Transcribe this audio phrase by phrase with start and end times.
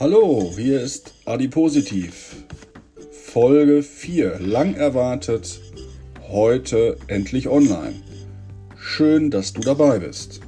[0.00, 2.36] Hallo, hier ist Adipositiv.
[3.10, 5.60] Folge 4, lang erwartet,
[6.28, 8.00] heute endlich online.
[8.76, 10.40] Schön, dass du dabei bist.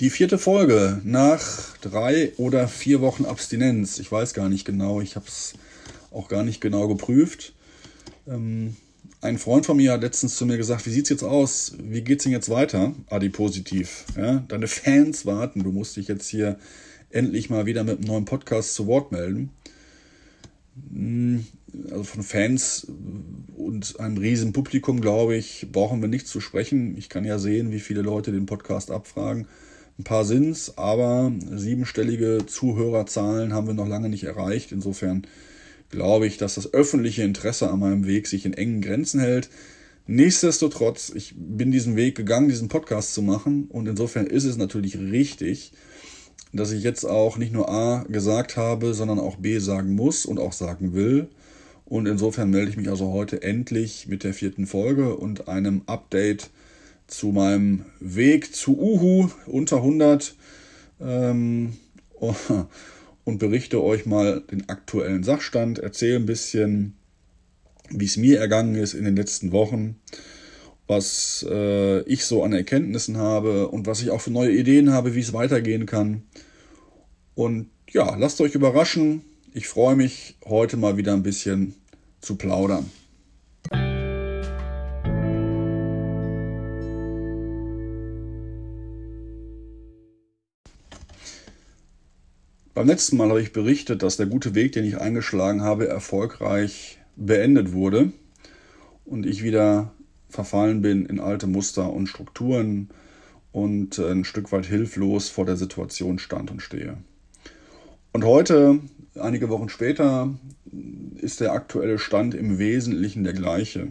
[0.00, 4.00] Die vierte Folge nach drei oder vier Wochen Abstinenz.
[4.00, 5.54] Ich weiß gar nicht genau, ich habe es
[6.10, 7.52] auch gar nicht genau geprüft.
[8.26, 8.74] Ähm,
[9.24, 11.72] ein Freund von mir hat letztens zu mir gesagt, wie sieht's jetzt aus?
[11.82, 12.92] Wie geht's denn jetzt weiter?
[13.08, 14.04] Adi-positiv.
[14.18, 14.44] Ja?
[14.48, 15.62] Deine Fans warten.
[15.62, 16.58] Du musst dich jetzt hier
[17.08, 19.50] endlich mal wieder mit einem neuen Podcast zu Wort melden.
[20.92, 21.46] Hm,
[21.90, 22.86] also von Fans
[23.56, 26.94] und einem riesen Publikum, glaube ich, brauchen wir nicht zu sprechen.
[26.98, 29.46] Ich kann ja sehen, wie viele Leute den Podcast abfragen.
[29.98, 34.70] Ein paar sind's, aber siebenstellige Zuhörerzahlen haben wir noch lange nicht erreicht.
[34.70, 35.26] Insofern
[35.94, 39.48] glaube ich, dass das öffentliche Interesse an meinem Weg sich in engen Grenzen hält.
[40.06, 44.98] Nichtsdestotrotz, ich bin diesen Weg gegangen, diesen Podcast zu machen und insofern ist es natürlich
[44.98, 45.72] richtig,
[46.52, 50.38] dass ich jetzt auch nicht nur A gesagt habe, sondern auch B sagen muss und
[50.38, 51.28] auch sagen will.
[51.86, 56.50] Und insofern melde ich mich also heute endlich mit der vierten Folge und einem Update
[57.06, 60.34] zu meinem Weg zu Uhu unter 100.
[61.00, 61.74] Ähm,
[62.20, 62.34] oh,
[63.24, 66.96] und berichte euch mal den aktuellen Sachstand, erzähle ein bisschen,
[67.90, 69.96] wie es mir ergangen ist in den letzten Wochen,
[70.86, 75.14] was äh, ich so an Erkenntnissen habe und was ich auch für neue Ideen habe,
[75.14, 76.22] wie es weitergehen kann.
[77.34, 79.22] Und ja, lasst euch überraschen.
[79.52, 81.74] Ich freue mich, heute mal wieder ein bisschen
[82.20, 82.90] zu plaudern.
[92.74, 96.98] Beim letzten Mal habe ich berichtet, dass der gute Weg, den ich eingeschlagen habe, erfolgreich
[97.14, 98.12] beendet wurde
[99.04, 99.92] und ich wieder
[100.28, 102.88] verfallen bin in alte Muster und Strukturen
[103.52, 106.96] und ein Stück weit hilflos vor der Situation stand und stehe.
[108.12, 108.80] Und heute,
[109.14, 110.34] einige Wochen später,
[111.20, 113.86] ist der aktuelle Stand im Wesentlichen der gleiche.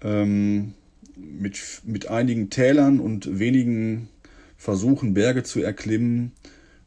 [0.00, 0.74] Ähm,
[1.16, 4.08] mit, mit einigen Tälern und wenigen
[4.56, 6.30] Versuchen, Berge zu erklimmen,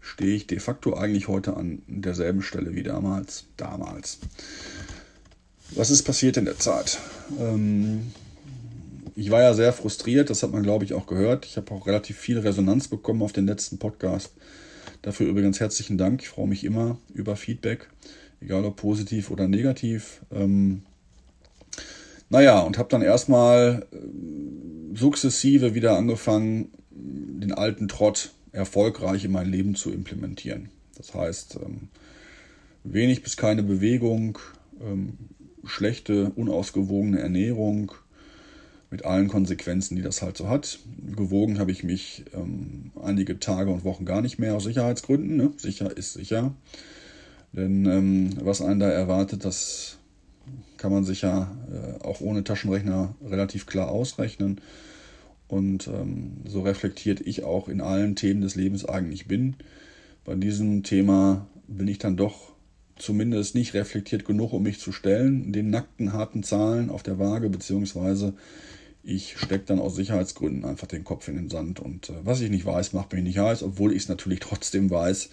[0.05, 3.45] stehe ich de facto eigentlich heute an derselben Stelle wie damals.
[3.57, 4.19] Damals.
[5.71, 6.99] Was ist passiert in der Zeit?
[7.39, 8.11] Ähm,
[9.15, 11.45] ich war ja sehr frustriert, das hat man, glaube ich, auch gehört.
[11.45, 14.31] Ich habe auch relativ viel Resonanz bekommen auf den letzten Podcast.
[15.01, 16.21] Dafür übrigens herzlichen Dank.
[16.21, 17.89] Ich freue mich immer über Feedback,
[18.41, 20.21] egal ob positiv oder negativ.
[20.31, 20.83] Ähm,
[22.29, 29.49] naja, und habe dann erstmal äh, sukzessive wieder angefangen, den alten Trott erfolgreich in mein
[29.49, 30.69] Leben zu implementieren.
[30.97, 31.89] Das heißt, ähm,
[32.83, 34.39] wenig bis keine Bewegung,
[34.81, 35.17] ähm,
[35.65, 37.91] schlechte, unausgewogene Ernährung
[38.89, 40.79] mit allen Konsequenzen, die das halt so hat.
[41.15, 45.35] Gewogen habe ich mich ähm, einige Tage und Wochen gar nicht mehr aus Sicherheitsgründen.
[45.35, 45.51] Ne?
[45.57, 46.53] Sicher ist sicher.
[47.51, 49.97] Denn was einen da erwartet, das
[50.77, 54.59] kann man sich ja äh, auch ohne Taschenrechner relativ klar ausrechnen.
[55.47, 59.55] Und ähm, so reflektiert ich auch in allen Themen des Lebens eigentlich bin.
[60.23, 62.53] Bei diesem Thema bin ich dann doch
[62.97, 67.49] zumindest nicht reflektiert genug, um mich zu stellen, den nackten, harten Zahlen auf der Waage,
[67.49, 68.33] beziehungsweise
[69.03, 71.79] ich stecke dann aus Sicherheitsgründen einfach den Kopf in den Sand.
[71.79, 74.89] Und äh, was ich nicht weiß, macht mich nicht heiß, obwohl ich es natürlich trotzdem
[74.89, 75.29] weiß.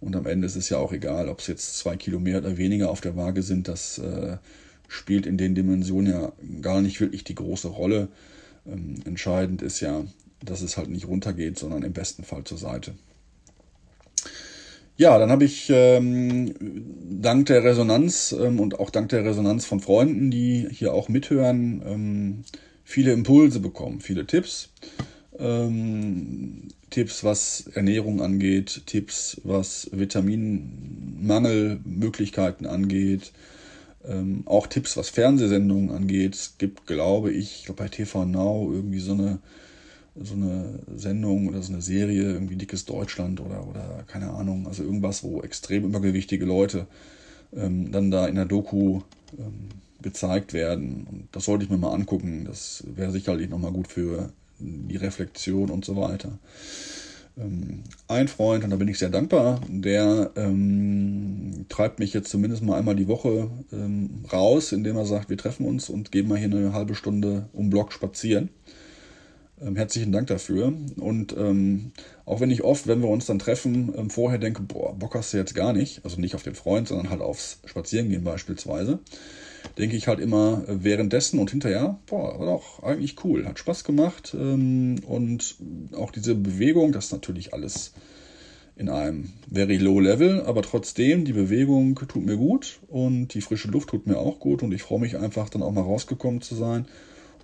[0.00, 2.56] Und am Ende ist es ja auch egal, ob es jetzt zwei Kilo mehr oder
[2.56, 3.68] weniger auf der Waage sind.
[3.68, 4.38] Das äh,
[4.88, 8.08] spielt in den Dimensionen ja gar nicht wirklich die große Rolle.
[8.66, 10.04] Ähm, entscheidend ist ja,
[10.44, 12.94] dass es halt nicht runtergeht, sondern im besten Fall zur Seite.
[14.96, 16.54] Ja, dann habe ich ähm,
[17.20, 21.82] dank der Resonanz ähm, und auch dank der Resonanz von Freunden, die hier auch mithören,
[21.84, 22.44] ähm,
[22.84, 24.68] viele Impulse bekommen, viele Tipps.
[25.38, 33.32] Ähm, Tipps, was Ernährung angeht, Tipps, was Vitaminmangelmöglichkeiten angeht,
[34.06, 36.34] ähm, auch Tipps, was Fernsehsendungen angeht.
[36.34, 39.38] Es gibt, glaube ich, ich bei TV Now irgendwie so eine,
[40.16, 44.82] so eine Sendung oder so eine Serie, irgendwie Dickes Deutschland oder, oder keine Ahnung, also
[44.82, 46.86] irgendwas, wo extrem übergewichtige Leute
[47.54, 49.00] ähm, dann da in der Doku
[49.38, 49.68] ähm,
[50.00, 51.06] gezeigt werden.
[51.10, 52.44] Und das sollte ich mir mal angucken.
[52.44, 56.38] Das wäre sicherlich nochmal gut für die Reflexion und so weiter.
[57.38, 62.62] Ähm, ein Freund, und da bin ich sehr dankbar, der ähm, treibt mich jetzt zumindest
[62.62, 66.38] mal einmal die Woche ähm, raus, indem er sagt, wir treffen uns und gehen mal
[66.38, 68.50] hier eine halbe Stunde um Block spazieren.
[69.62, 70.72] Ähm, herzlichen Dank dafür.
[70.96, 71.92] Und ähm,
[72.24, 75.32] auch wenn ich oft, wenn wir uns dann treffen, ähm, vorher denke, boah, Bock hast
[75.32, 78.98] du jetzt gar nicht, also nicht auf den Freund, sondern halt aufs Spazierengehen beispielsweise,
[79.78, 84.34] denke ich halt immer währenddessen und hinterher, boah, war doch eigentlich cool, hat Spaß gemacht.
[84.38, 85.56] Ähm, und
[85.96, 87.92] auch diese Bewegung, das ist natürlich alles
[88.76, 93.68] in einem very low level, aber trotzdem, die Bewegung tut mir gut und die frische
[93.68, 96.54] Luft tut mir auch gut und ich freue mich einfach dann auch mal rausgekommen zu
[96.54, 96.86] sein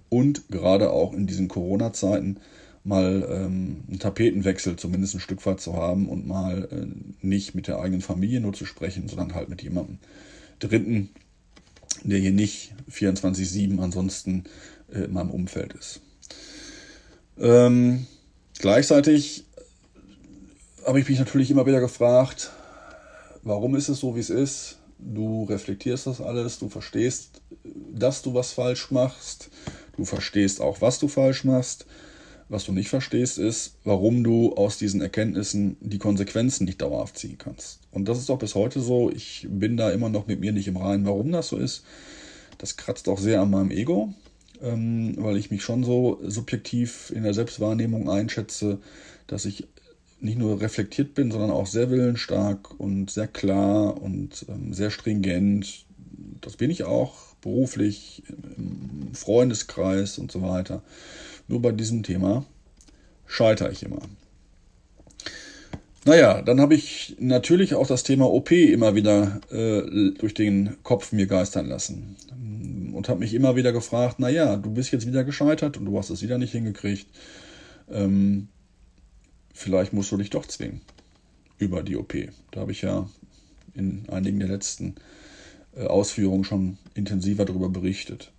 [0.09, 2.39] und gerade auch in diesen Corona-Zeiten
[2.85, 7.69] mal ähm, einen Tapetenwechsel zumindest ein Stück weit zu haben und mal äh, nicht mit
[7.69, 9.99] der eigenen Familie nur zu sprechen, sondern halt mit jemandem
[10.59, 11.11] Dritten,
[12.05, 14.45] der hier nicht 24-7 ansonsten
[14.93, 16.01] äh, in meinem Umfeld ist.
[17.39, 18.07] Ähm,
[18.59, 19.45] gleichzeitig
[20.87, 22.51] habe ich mich natürlich immer wieder gefragt,
[23.43, 24.79] warum ist es so, wie es ist?
[24.99, 27.41] Du reflektierst das alles, du verstehst,
[27.93, 29.51] dass du was falsch machst,
[29.97, 31.87] du verstehst auch, was du falsch machst.
[32.51, 37.37] Was du nicht verstehst, ist, warum du aus diesen Erkenntnissen die Konsequenzen nicht dauerhaft ziehen
[37.37, 37.81] kannst.
[37.91, 39.11] Und das ist auch bis heute so.
[39.11, 41.85] Ich bin da immer noch mit mir nicht im Reinen, warum das so ist.
[42.57, 44.15] Das kratzt auch sehr an meinem Ego,
[44.63, 48.79] ähm, weil ich mich schon so subjektiv in der Selbstwahrnehmung einschätze,
[49.27, 49.69] dass ich
[50.21, 55.85] nicht nur reflektiert bin, sondern auch sehr willensstark und sehr klar und ähm, sehr stringent.
[56.41, 58.23] Das bin ich auch beruflich,
[58.57, 60.83] im Freundeskreis und so weiter.
[61.49, 62.45] Nur bei diesem Thema
[63.27, 64.01] scheitere ich immer.
[66.05, 71.13] Naja, dann habe ich natürlich auch das Thema OP immer wieder äh, durch den Kopf
[71.13, 72.17] mir geistern lassen.
[72.95, 76.11] Und habe mich immer wieder gefragt, naja, du bist jetzt wieder gescheitert und du hast
[76.11, 77.07] es wieder nicht hingekriegt.
[77.91, 78.49] Ähm,
[79.53, 80.81] vielleicht musst du dich doch zwingen
[81.59, 82.15] über die OP.
[82.53, 83.09] Da habe ich ja
[83.75, 84.95] in einigen der letzten
[85.77, 88.33] äh, Ausführungen schon intensiver darüber berichtet.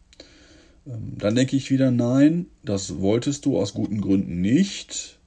[0.89, 5.19] Ähm, dann denke ich wieder, nein, das wolltest du aus guten Gründen nicht.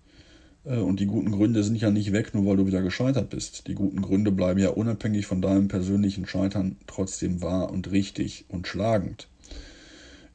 [0.64, 3.69] Äh, und die guten Gründe sind ja nicht weg, nur weil du wieder gescheitert bist.
[3.69, 8.67] Die guten Gründe bleiben ja unabhängig von deinem persönlichen Scheitern trotzdem wahr und richtig und
[8.67, 9.29] schlagend.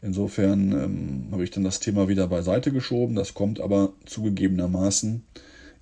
[0.01, 3.15] Insofern ähm, habe ich dann das Thema wieder beiseite geschoben.
[3.15, 5.23] Das kommt aber zugegebenermaßen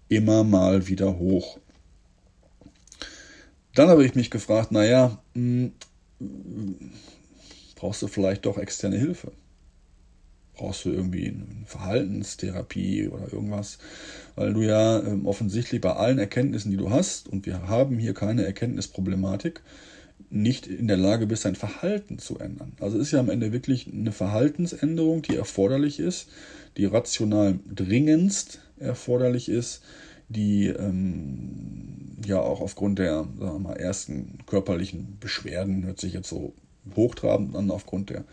[0.08, 1.60] immer mal wieder hoch.
[3.74, 5.72] Dann habe ich mich gefragt, naja, mh,
[6.20, 6.92] hm,
[7.76, 9.32] brauchst du vielleicht doch externe Hilfe?
[10.56, 13.78] Brauchst du irgendwie eine Verhaltenstherapie oder irgendwas?
[14.36, 18.14] Weil du ja ähm, offensichtlich bei allen Erkenntnissen, die du hast, und wir haben hier
[18.14, 19.62] keine Erkenntnisproblematik,
[20.30, 22.72] nicht in der Lage bist, dein Verhalten zu ändern.
[22.80, 26.30] Also ist ja am Ende wirklich eine Verhaltensänderung, die erforderlich ist,
[26.78, 29.82] die rational dringendst erforderlich ist,
[30.30, 36.54] die ähm, ja auch aufgrund der mal, ersten körperlichen Beschwerden, hört sich jetzt so
[36.96, 38.26] hochtrabend an, aufgrund der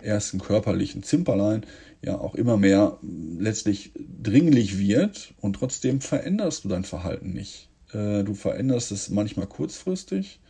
[0.00, 1.64] ersten körperlichen Zimperlein,
[2.04, 2.98] ja auch immer mehr
[3.38, 7.68] letztlich dringlich wird und trotzdem veränderst du dein Verhalten nicht.
[7.92, 10.40] Äh, du veränderst es manchmal kurzfristig,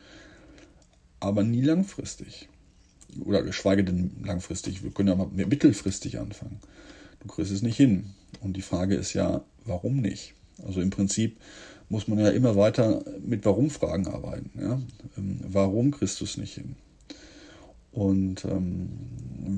[1.21, 2.49] aber nie langfristig.
[3.25, 4.83] Oder geschweige denn langfristig.
[4.83, 6.61] Wir können ja mal mittelfristig anfangen.
[7.21, 8.15] Du kriegst es nicht hin.
[8.41, 10.35] Und die Frage ist ja, warum nicht?
[10.65, 11.37] Also im Prinzip
[11.89, 14.51] muss man ja immer weiter mit Warum-Fragen arbeiten.
[14.59, 14.81] Ja?
[15.19, 16.77] Ähm, warum kriegst du es nicht hin?
[17.93, 18.89] Und ähm,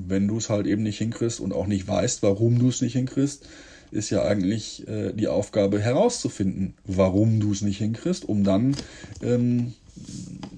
[0.07, 2.93] wenn du es halt eben nicht hinkriegst und auch nicht weißt, warum du es nicht
[2.93, 3.47] hinkriegst,
[3.91, 8.75] ist ja eigentlich äh, die Aufgabe herauszufinden, warum du es nicht hinkriegst, um dann
[9.21, 9.73] ähm,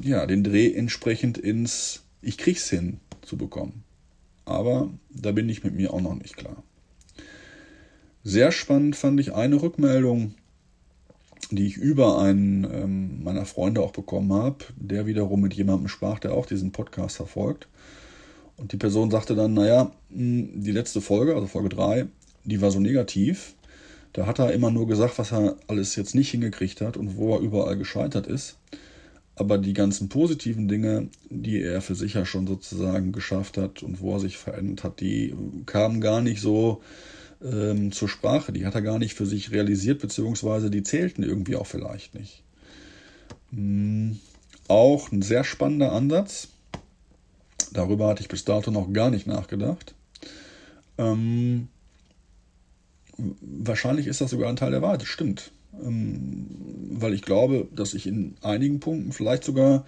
[0.01, 3.83] ja, den Dreh entsprechend ins Ich krieg's hin zu bekommen.
[4.45, 6.63] Aber da bin ich mit mir auch noch nicht klar.
[8.24, 10.34] Sehr spannend fand ich eine Rückmeldung,
[11.51, 16.20] die ich über einen ähm, meiner Freunde auch bekommen habe, der wiederum mit jemandem sprach,
[16.20, 17.68] der auch diesen Podcast verfolgt.
[18.58, 22.08] Und die Person sagte dann, naja, hm, die letzte Folge, also Folge 3,
[22.44, 23.54] die war so negativ.
[24.13, 27.36] Da hat er immer nur gesagt, was er alles jetzt nicht hingekriegt hat und wo
[27.36, 28.58] er überall gescheitert ist.
[29.36, 34.01] Aber die ganzen positiven Dinge, die er für sich ja schon sozusagen geschafft hat und
[34.01, 35.36] wo er sich verändert hat, die
[35.68, 36.82] kamen gar nicht so
[37.44, 38.51] ähm, zur Sprache.
[38.51, 42.44] Die hat er gar nicht für sich realisiert, beziehungsweise die zählten irgendwie auch vielleicht nicht.
[43.51, 44.20] Mhm.
[44.67, 46.50] Auch ein sehr spannender Ansatz.
[47.72, 49.96] Darüber hatte ich bis dato noch gar nicht nachgedacht.
[50.98, 51.70] Ähm,
[53.17, 55.51] wahrscheinlich ist das sogar ein Teil der Wahrheit, das stimmt.
[55.82, 56.48] Ähm,
[56.91, 59.86] weil ich glaube, dass ich in einigen Punkten vielleicht sogar,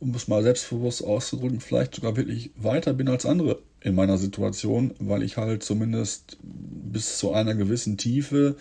[0.00, 4.94] um es mal selbstbewusst auszudrücken, vielleicht sogar wirklich weiter bin als andere in meiner Situation,
[4.98, 8.56] weil ich halt zumindest bis zu einer gewissen Tiefe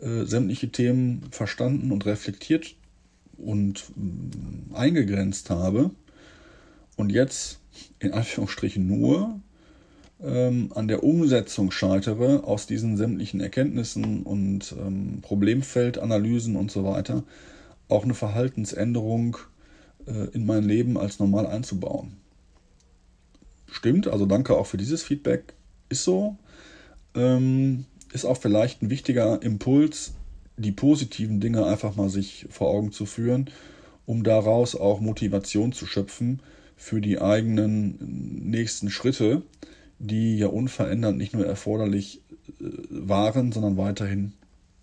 [0.00, 2.74] äh, sämtliche Themen verstanden und reflektiert
[3.38, 5.90] und äh, eingegrenzt habe.
[6.96, 7.60] Und jetzt
[7.98, 9.40] in Anführungsstrichen nur
[10.22, 17.24] ähm, an der Umsetzung scheitere aus diesen sämtlichen Erkenntnissen und ähm, Problemfeldanalysen und so weiter,
[17.88, 19.36] auch eine Verhaltensänderung
[20.06, 22.16] in mein Leben als normal einzubauen.
[23.70, 25.54] stimmt, also danke auch für dieses Feedback.
[25.88, 26.36] Ist so.
[27.14, 30.14] Ähm, ist auch vielleicht ein wichtiger Impuls,
[30.56, 33.50] die positiven Dinge einfach mal sich vor Augen zu führen,
[34.06, 36.40] um daraus auch Motivation zu schöpfen
[36.76, 39.42] für die eigenen nächsten Schritte,
[39.98, 42.20] die ja unverändert nicht nur erforderlich
[42.60, 44.32] äh, waren, sondern weiterhin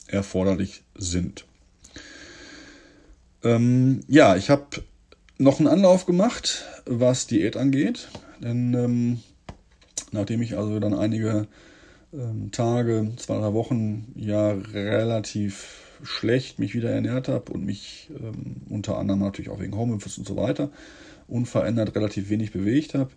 [0.07, 1.45] erforderlich sind.
[3.43, 4.83] Ähm, ja, ich habe
[5.41, 8.09] noch einen Anlauf gemacht, was Diät angeht.
[8.39, 9.19] Denn ähm,
[10.11, 11.47] nachdem ich also dann einige
[12.13, 18.57] ähm, Tage, zwei, drei Wochen ja relativ schlecht mich wieder ernährt habe und mich ähm,
[18.69, 20.71] unter anderem natürlich auch wegen Homeoffice und so weiter
[21.27, 23.11] unverändert relativ wenig bewegt habe,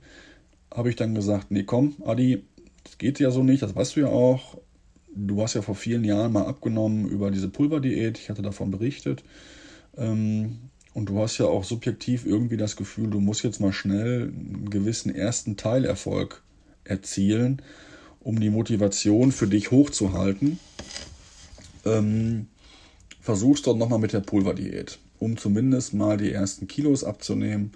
[0.73, 2.45] habe ich dann gesagt, nee komm, Adi,
[2.85, 4.59] das geht ja so nicht, das weißt du ja auch.
[5.17, 9.25] Du hast ja vor vielen Jahren mal abgenommen über diese Pulverdiät, ich hatte davon berichtet.
[9.97, 10.59] Ähm,
[10.95, 14.71] und du hast ja auch subjektiv irgendwie das Gefühl, du musst jetzt mal schnell einen
[14.71, 16.43] gewissen ersten Teilerfolg
[16.85, 17.61] erzielen,
[18.21, 20.59] um die Motivation für dich hochzuhalten.
[21.85, 22.47] Ähm,
[23.21, 27.73] versuch's doch nochmal mit der Pulverdiät, um zumindest mal die ersten Kilos abzunehmen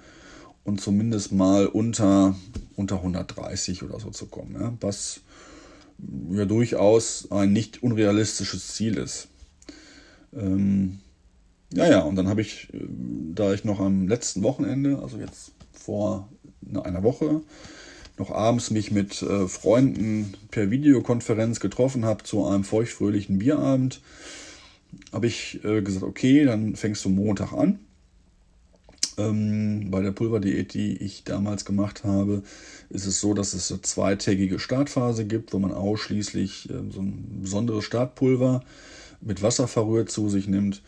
[0.64, 2.36] und zumindest mal unter,
[2.76, 4.54] unter 130 oder so zu kommen.
[4.60, 4.72] Ja?
[4.80, 5.22] Was
[6.30, 9.26] ja durchaus ein nicht unrealistisches Ziel ist.
[10.32, 11.00] Ähm,
[11.72, 12.78] ja, ja, und dann habe ich, äh,
[13.34, 16.28] da ich noch am letzten Wochenende, also jetzt vor
[16.82, 17.42] einer Woche,
[18.18, 24.00] noch abends mich mit äh, Freunden per Videokonferenz getroffen habe zu einem feuchtfröhlichen Bierabend,
[25.12, 27.78] habe ich äh, gesagt, okay, dann fängst du Montag an.
[29.18, 32.42] Ähm, bei der Pulverdiät, die ich damals gemacht habe,
[32.88, 37.40] ist es so, dass es eine zweitägige Startphase gibt, wo man ausschließlich äh, so ein
[37.42, 38.64] besonderes Startpulver
[39.20, 40.82] mit Wasser verrührt zu sich nimmt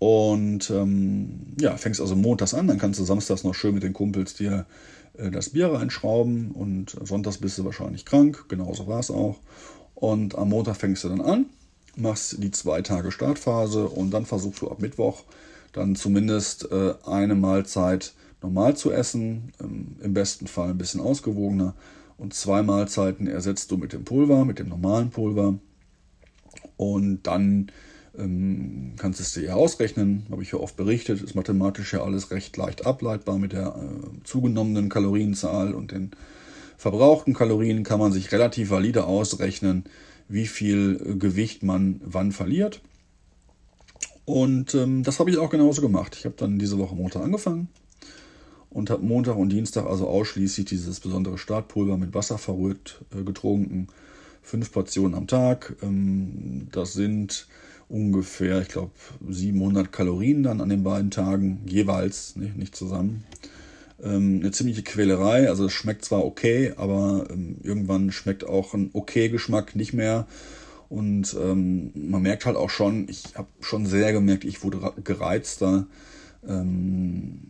[0.00, 3.92] und ähm, ja, fängst also montags an, dann kannst du samstags noch schön mit den
[3.92, 4.64] Kumpels dir
[5.18, 9.38] äh, das Bier reinschrauben und sonntags bist du wahrscheinlich krank, genauso war es auch.
[9.94, 11.46] Und am Montag fängst du dann an,
[11.96, 15.24] machst die zwei Tage Startphase und dann versuchst du ab Mittwoch
[15.72, 21.74] dann zumindest äh, eine Mahlzeit normal zu essen, ähm, im besten Fall ein bisschen ausgewogener.
[22.16, 25.58] Und zwei Mahlzeiten ersetzt du mit dem Pulver, mit dem normalen Pulver.
[26.78, 27.70] Und dann
[28.20, 32.56] ähm, kannst es dir ausrechnen, habe ich ja oft berichtet, ist mathematisch ja alles recht
[32.56, 36.10] leicht ableitbar mit der äh, zugenommenen Kalorienzahl und den
[36.76, 39.84] verbrauchten Kalorien kann man sich relativ valide ausrechnen,
[40.28, 42.80] wie viel äh, Gewicht man wann verliert.
[44.24, 46.16] Und ähm, das habe ich auch genauso gemacht.
[46.16, 47.68] Ich habe dann diese Woche Montag angefangen
[48.70, 53.88] und habe Montag und Dienstag also ausschließlich dieses besondere Startpulver mit Wasser verrührt äh, getrunken.
[54.42, 55.76] Fünf Portionen am Tag.
[55.82, 57.48] Ähm, das sind
[57.90, 58.92] ungefähr, ich glaube,
[59.28, 63.24] 700 Kalorien dann an den beiden Tagen jeweils, nicht, nicht zusammen.
[64.02, 68.90] Ähm, eine ziemliche Quälerei, also es schmeckt zwar okay, aber ähm, irgendwann schmeckt auch ein
[68.92, 70.26] okay Geschmack nicht mehr.
[70.88, 75.86] Und ähm, man merkt halt auch schon, ich habe schon sehr gemerkt, ich wurde gereizter.
[76.46, 77.42] Ähm,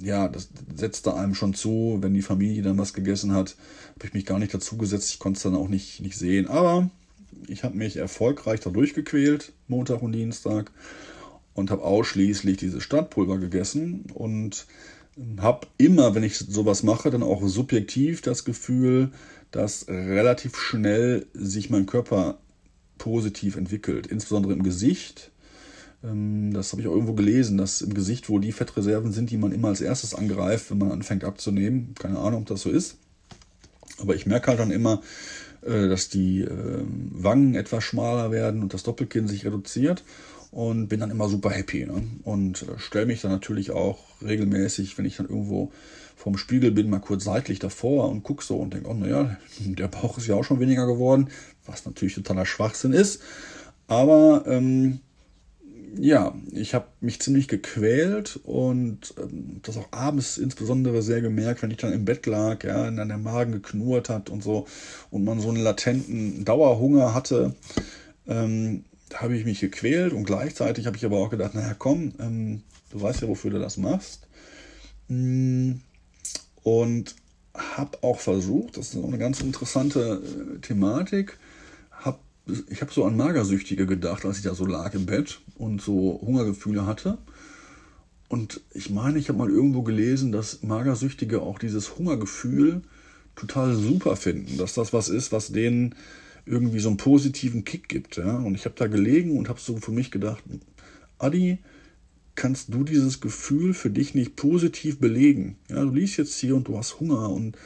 [0.00, 3.56] ja, das setzte einem schon zu, wenn die Familie dann was gegessen hat,
[3.96, 6.46] habe ich mich gar nicht dazu gesetzt, ich konnte es dann auch nicht, nicht sehen.
[6.46, 6.90] Aber
[7.46, 10.70] ich habe mich erfolgreich da durchgequält, Montag und Dienstag,
[11.54, 14.66] und habe ausschließlich dieses Stadtpulver gegessen und
[15.40, 19.10] habe immer, wenn ich sowas mache, dann auch subjektiv das Gefühl,
[19.50, 22.38] dass relativ schnell sich mein Körper
[22.98, 25.30] positiv entwickelt, insbesondere im Gesicht.
[26.04, 29.38] Ähm, das habe ich auch irgendwo gelesen, dass im Gesicht wohl die Fettreserven sind, die
[29.38, 31.94] man immer als erstes angreift, wenn man anfängt abzunehmen.
[31.98, 32.98] Keine Ahnung, ob das so ist.
[34.00, 35.02] Aber ich merke halt dann immer,
[35.62, 40.04] dass die ähm, Wangen etwas schmaler werden und das Doppelkinn sich reduziert
[40.50, 41.86] und bin dann immer super happy.
[41.86, 42.02] Ne?
[42.24, 45.72] Und äh, stelle mich dann natürlich auch regelmäßig, wenn ich dann irgendwo
[46.16, 49.88] vorm Spiegel bin, mal kurz seitlich davor und gucke so und denke, oh naja, der
[49.88, 51.28] Bauch ist ja auch schon weniger geworden,
[51.66, 53.22] was natürlich totaler Schwachsinn ist.
[53.86, 55.00] Aber ähm,
[55.96, 61.70] ja, ich habe mich ziemlich gequält und ähm, das auch abends insbesondere sehr gemerkt, wenn
[61.70, 64.66] ich dann im Bett lag, ja, und dann der Magen geknurrt hat und so
[65.10, 67.54] und man so einen latenten Dauerhunger hatte.
[68.26, 72.62] Ähm, habe ich mich gequält und gleichzeitig habe ich aber auch gedacht, naja, komm, ähm,
[72.90, 74.26] du weißt ja, wofür du das machst.
[75.08, 75.76] Mm,
[76.62, 77.14] und
[77.54, 81.38] habe auch versucht, das ist auch eine ganz interessante äh, Thematik,
[82.68, 86.20] ich habe so an Magersüchtige gedacht, als ich da so lag im Bett und so
[86.24, 87.18] Hungergefühle hatte.
[88.28, 92.82] Und ich meine, ich habe mal irgendwo gelesen, dass Magersüchtige auch dieses Hungergefühl
[93.36, 95.94] total super finden, dass das was ist, was denen
[96.44, 98.16] irgendwie so einen positiven Kick gibt.
[98.16, 98.36] Ja?
[98.36, 100.42] Und ich habe da gelegen und habe so für mich gedacht,
[101.18, 101.58] Adi,
[102.34, 105.56] kannst du dieses Gefühl für dich nicht positiv belegen.
[105.68, 107.56] Ja, du liest jetzt hier und du hast Hunger und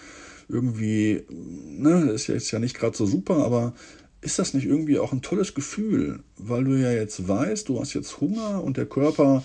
[0.49, 3.75] irgendwie, ne, ist ja jetzt ja nicht gerade so super, aber
[4.23, 7.93] ist das nicht irgendwie auch ein tolles Gefühl, weil du ja jetzt weißt, du hast
[7.93, 9.43] jetzt Hunger und der Körper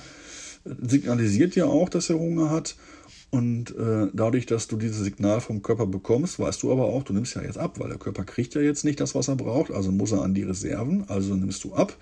[0.63, 2.75] signalisiert ja auch, dass er Hunger hat.
[3.29, 7.11] Und äh, dadurch, dass du dieses Signal vom Körper bekommst, weißt du aber auch, du
[7.11, 9.71] nimmst ja jetzt ab, weil der Körper kriegt ja jetzt nicht das, was er braucht,
[9.71, 11.97] also muss er an die Reserven, also nimmst du ab.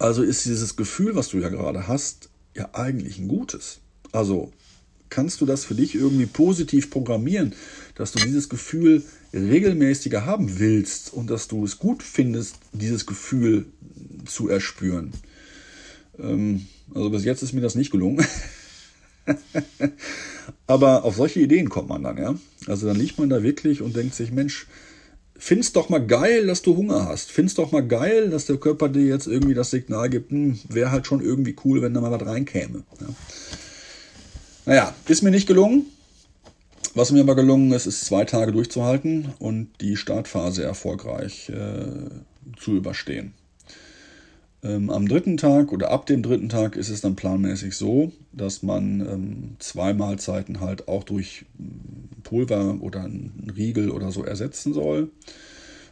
[0.00, 3.80] Also ist dieses Gefühl, was du ja gerade hast, ja eigentlich ein gutes.
[4.10, 4.50] Also
[5.10, 7.54] kannst du das für dich irgendwie positiv programmieren,
[7.94, 9.02] dass du dieses Gefühl
[9.32, 13.66] regelmäßiger haben willst und dass du es gut findest, dieses Gefühl
[14.24, 15.12] zu erspüren.
[16.18, 18.24] Ähm, also bis jetzt ist mir das nicht gelungen.
[20.66, 22.34] Aber auf solche Ideen kommt man dann, ja.
[22.66, 24.66] Also dann liegt man da wirklich und denkt sich, Mensch,
[25.36, 27.30] find's doch mal geil, dass du Hunger hast.
[27.30, 30.90] Find's doch mal geil, dass der Körper dir jetzt irgendwie das Signal gibt, hm, wäre
[30.90, 32.84] halt schon irgendwie cool, wenn da mal was reinkäme.
[33.00, 33.06] Ja.
[34.70, 35.86] Naja, ist mir nicht gelungen.
[36.94, 42.10] Was mir aber gelungen ist, ist zwei Tage durchzuhalten und die Startphase erfolgreich äh,
[42.56, 43.34] zu überstehen.
[44.62, 48.62] Ähm, am dritten Tag oder ab dem dritten Tag ist es dann planmäßig so, dass
[48.62, 54.72] man ähm, zwei Mahlzeiten halt auch durch hm, Pulver oder einen Riegel oder so ersetzen
[54.72, 55.10] soll.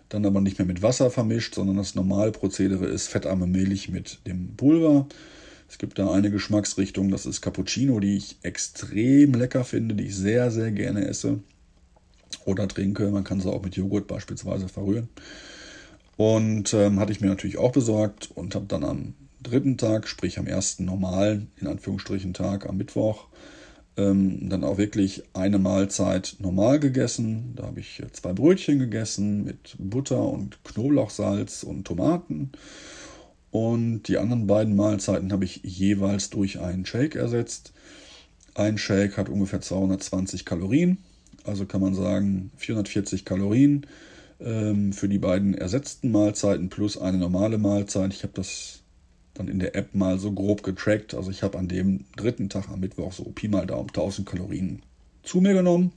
[0.08, 4.20] Dann aber nicht mehr mit Wasser vermischt, sondern das normale Prozedere ist fettarme Milch mit
[4.24, 5.08] dem Pulver.
[5.68, 10.16] Es gibt da eine Geschmacksrichtung, das ist Cappuccino, die ich extrem lecker finde, die ich
[10.16, 11.40] sehr, sehr gerne esse
[12.44, 13.10] oder trinke.
[13.10, 15.08] Man kann sie auch mit Joghurt beispielsweise verrühren.
[16.16, 20.38] Und ähm, hatte ich mir natürlich auch besorgt und habe dann am dritten Tag, sprich
[20.38, 23.28] am ersten normalen, in Anführungsstrichen Tag, am Mittwoch,
[23.96, 27.52] ähm, dann auch wirklich eine Mahlzeit normal gegessen.
[27.56, 32.52] Da habe ich zwei Brötchen gegessen mit Butter und Knoblauchsalz und Tomaten.
[33.58, 37.72] Und die anderen beiden Mahlzeiten habe ich jeweils durch einen Shake ersetzt.
[38.54, 40.98] Ein Shake hat ungefähr 220 Kalorien,
[41.42, 43.84] also kann man sagen 440 Kalorien
[44.38, 48.12] ähm, für die beiden ersetzten Mahlzeiten plus eine normale Mahlzeit.
[48.12, 48.84] Ich habe das
[49.34, 51.14] dann in der App mal so grob getrackt.
[51.14, 54.82] Also ich habe an dem dritten Tag am Mittwoch so Pi mal Daumen 1000 Kalorien
[55.24, 55.90] zu mir genommen.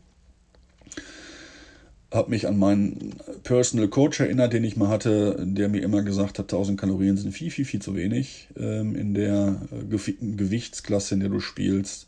[2.12, 6.40] Habe mich an meinen Personal Coach erinnert, den ich mal hatte, der mir immer gesagt
[6.40, 11.22] hat, 1000 Kalorien sind viel, viel, viel zu wenig ähm, in der äh, Gewichtsklasse, in
[11.22, 12.08] der du spielst.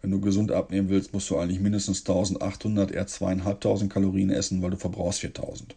[0.00, 4.70] Wenn du gesund abnehmen willst, musst du eigentlich mindestens 1800, eher 2500 Kalorien essen, weil
[4.70, 5.74] du verbrauchst 4000.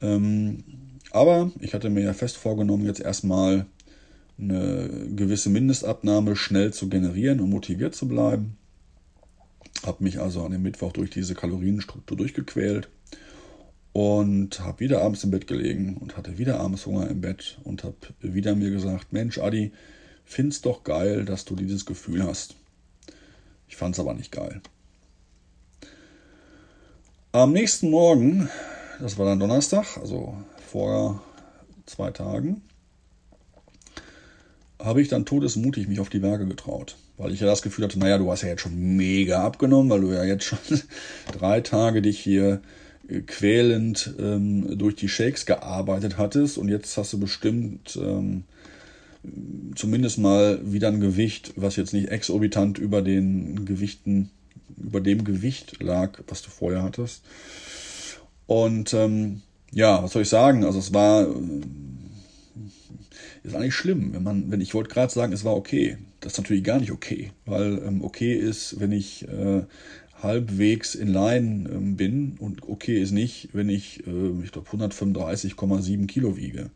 [0.00, 0.64] Ähm,
[1.10, 3.66] aber ich hatte mir ja fest vorgenommen, jetzt erstmal
[4.38, 8.56] eine gewisse Mindestabnahme schnell zu generieren und motiviert zu bleiben.
[9.84, 12.88] Habe mich also an dem Mittwoch durch diese Kalorienstruktur durchgequält
[13.92, 17.84] und habe wieder abends im Bett gelegen und hatte wieder abends Hunger im Bett und
[17.84, 19.72] habe wieder mir gesagt, Mensch, Adi,
[20.24, 22.54] find's doch geil, dass du dieses Gefühl hast.
[23.66, 24.60] Ich fand es aber nicht geil.
[27.32, 28.48] Am nächsten Morgen,
[29.00, 30.36] das war dann Donnerstag, also
[30.70, 31.22] vor
[31.86, 32.62] zwei Tagen,
[34.78, 36.96] habe ich dann todesmutig mich auf die Waage getraut.
[37.18, 40.00] Weil ich ja das Gefühl hatte, naja, du hast ja jetzt schon mega abgenommen, weil
[40.00, 40.58] du ja jetzt schon
[41.36, 42.62] drei Tage dich hier
[43.08, 48.44] äh, quälend ähm, durch die Shakes gearbeitet hattest und jetzt hast du bestimmt ähm,
[49.74, 54.30] zumindest mal wieder ein Gewicht, was jetzt nicht exorbitant über den Gewichten,
[54.76, 57.24] über dem Gewicht lag, was du vorher hattest.
[58.46, 60.64] Und ähm, ja, was soll ich sagen?
[60.64, 61.34] Also es war äh,
[63.42, 65.98] ist eigentlich schlimm, wenn man, wenn ich wollte gerade sagen, es war okay.
[66.20, 69.62] Das ist natürlich gar nicht okay, weil ähm, okay ist, wenn ich äh,
[70.22, 76.06] halbwegs in Line ähm, bin und okay ist nicht, wenn ich, äh, ich glaube, 135,7
[76.06, 76.70] Kilo wiege.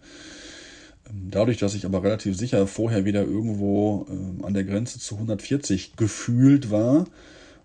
[1.13, 5.97] Dadurch, dass ich aber relativ sicher vorher wieder irgendwo äh, an der Grenze zu 140
[5.97, 7.07] gefühlt war,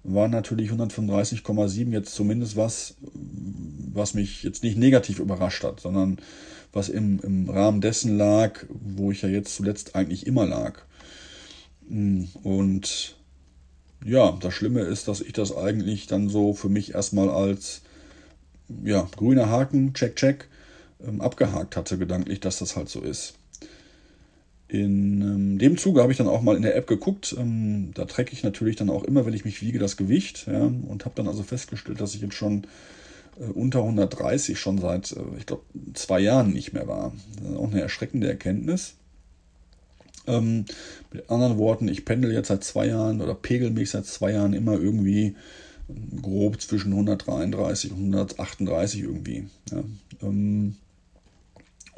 [0.03, 2.95] war natürlich 135,7 jetzt zumindest was,
[3.93, 6.17] was mich jetzt nicht negativ überrascht hat, sondern
[6.73, 10.81] was im, im Rahmen dessen lag, wo ich ja jetzt zuletzt eigentlich immer lag.
[11.89, 13.15] Hm, und
[14.05, 17.81] ja, das Schlimme ist, dass ich das eigentlich dann so für mich erstmal als
[18.83, 20.47] ja, grüner Haken, check, check,
[21.05, 23.35] ähm, abgehakt hatte, gedanklich, dass das halt so ist.
[24.67, 27.33] In ähm, dem Zuge habe ich dann auch mal in der App geguckt.
[27.37, 30.45] Ähm, da trecke ich natürlich dann auch immer, wenn ich mich wiege, das Gewicht.
[30.47, 32.67] Ja, und habe dann also festgestellt, dass ich jetzt schon
[33.39, 37.13] äh, unter 130 schon seit, äh, ich glaube, zwei Jahren nicht mehr war.
[37.57, 38.95] auch eine erschreckende Erkenntnis.
[40.27, 40.65] Ähm,
[41.11, 44.53] mit anderen Worten, ich pendel jetzt seit zwei Jahren oder pegel mich seit zwei Jahren
[44.53, 45.35] immer irgendwie
[45.89, 49.47] ähm, grob zwischen 133 und 138 irgendwie.
[49.71, 49.83] Ja.
[50.21, 50.75] Ähm,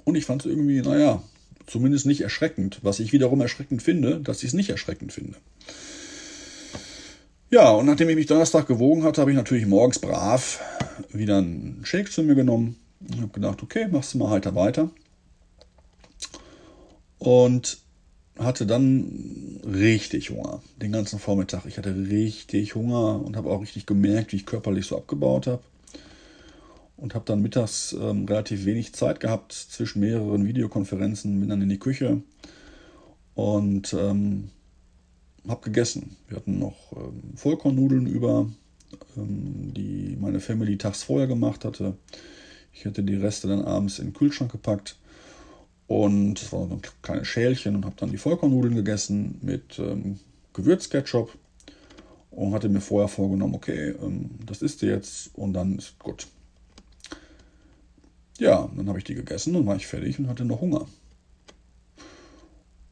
[0.04, 1.22] und ich fand es irgendwie, naja,
[1.70, 5.36] Zumindest nicht erschreckend, was ich wiederum erschreckend finde, dass ich es nicht erschreckend finde.
[7.52, 10.60] Ja, und nachdem ich mich Donnerstag gewogen hatte, habe ich natürlich morgens brav
[11.13, 12.76] wieder einen Shake zu mir genommen
[13.08, 14.89] und habe gedacht, okay, machst du mal heiter weiter.
[17.20, 17.78] Und
[18.39, 21.65] hatte dann richtig Hunger, den ganzen Vormittag.
[21.65, 25.62] Ich hatte richtig Hunger und habe auch richtig gemerkt, wie ich körperlich so abgebaut habe.
[26.95, 31.69] Und habe dann mittags ähm, relativ wenig Zeit gehabt zwischen mehreren Videokonferenzen, bin dann in
[31.69, 32.21] die Küche
[33.36, 34.49] und ähm,
[35.47, 36.17] habe gegessen.
[36.28, 38.49] Wir hatten noch ähm, Vollkornnudeln über,
[39.15, 41.95] ähm, die meine Family tags vorher gemacht hatte.
[42.73, 44.97] Ich hätte die Reste dann abends in den Kühlschrank gepackt
[45.89, 50.19] und es waren kleine Schälchen und habe dann die Vollkornnudeln gegessen mit ähm,
[50.54, 51.36] Gewürzketchup
[52.30, 56.28] und hatte mir vorher vorgenommen, okay, ähm, das isst du jetzt und dann ist gut.
[58.38, 60.86] Ja, dann habe ich die gegessen und war ich fertig und hatte noch Hunger.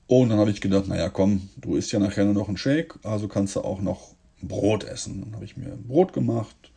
[0.08, 2.96] Und dann habe ich gedacht, naja, komm, du isst ja nachher nur noch einen Shake,
[3.04, 5.22] also kannst du auch noch Brot essen.
[5.22, 6.72] Dann habe ich mir Brot gemacht,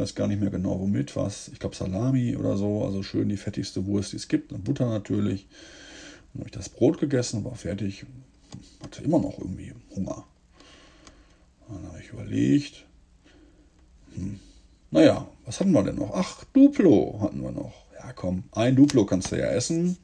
[0.00, 1.48] weiß gar nicht mehr genau womit, was.
[1.48, 2.84] Ich glaube Salami oder so.
[2.84, 4.52] Also schön die fettigste Wurst, die es gibt.
[4.52, 5.46] Und Butter natürlich.
[6.32, 8.06] Dann habe ich das Brot gegessen, war fertig.
[8.82, 10.24] Hatte immer noch irgendwie Hunger.
[11.68, 12.84] Dann habe ich überlegt.
[14.14, 14.38] Hm,
[14.90, 16.12] naja, was hatten wir denn noch?
[16.14, 17.74] Ach, Duplo hatten wir noch.
[17.94, 19.98] Ja, komm, ein Duplo kannst du ja essen.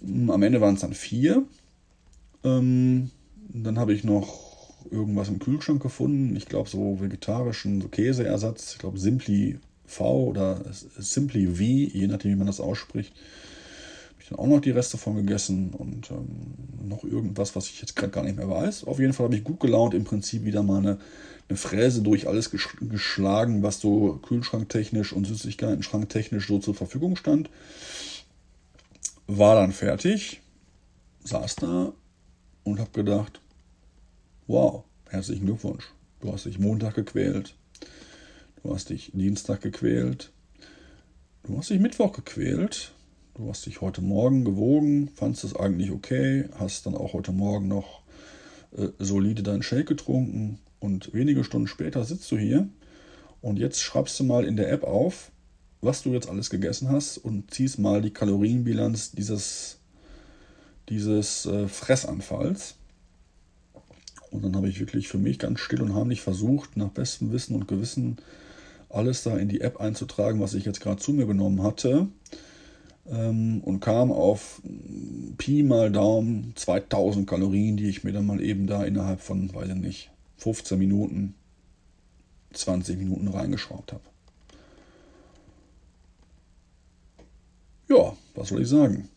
[0.00, 1.44] Hm, am Ende waren es dann vier.
[2.44, 3.10] Ähm,
[3.48, 4.47] dann habe ich noch
[4.90, 6.36] irgendwas im Kühlschrank gefunden.
[6.36, 8.72] Ich glaube, so vegetarischen so Käseersatz.
[8.72, 13.14] Ich glaube, Simply V oder Simply V, je nachdem, wie man das ausspricht.
[14.10, 17.80] Habe ich dann auch noch die Reste von gegessen und ähm, noch irgendwas, was ich
[17.80, 18.84] jetzt gerade gar nicht mehr weiß.
[18.84, 20.98] Auf jeden Fall habe ich gut gelaunt im Prinzip wieder mal eine,
[21.48, 27.48] eine Fräse durch alles geschlagen, was so kühlschranktechnisch und Süßigkeiten-schranktechnisch so zur Verfügung stand.
[29.26, 30.40] War dann fertig,
[31.24, 31.92] saß da
[32.64, 33.40] und habe gedacht,
[34.48, 35.84] Wow, herzlichen Glückwunsch.
[36.20, 37.54] Du hast dich Montag gequält.
[38.62, 40.32] Du hast dich Dienstag gequält.
[41.42, 42.94] Du hast dich Mittwoch gequält.
[43.34, 47.68] Du hast dich heute Morgen gewogen, fandest es eigentlich okay, hast dann auch heute Morgen
[47.68, 48.00] noch
[48.74, 52.70] äh, solide deinen Shake getrunken und wenige Stunden später sitzt du hier
[53.42, 55.30] und jetzt schreibst du mal in der App auf,
[55.82, 59.76] was du jetzt alles gegessen hast und ziehst mal die Kalorienbilanz dieses,
[60.88, 62.76] dieses äh, Fressanfalls.
[64.30, 67.54] Und dann habe ich wirklich für mich ganz still und heimlich versucht, nach bestem Wissen
[67.54, 68.18] und Gewissen
[68.90, 72.08] alles da in die App einzutragen, was ich jetzt gerade zu mir genommen hatte.
[73.10, 74.60] Ähm, und kam auf
[75.38, 79.68] Pi mal Daumen 2000 Kalorien, die ich mir dann mal eben da innerhalb von, weiß
[79.70, 81.34] ich nicht, 15 Minuten,
[82.52, 84.04] 20 Minuten reingeschraubt habe.
[87.88, 89.08] Ja, was soll ich sagen?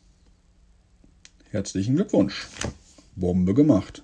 [1.50, 2.47] Herzlichen Glückwunsch.
[3.17, 4.04] Bombe gemacht.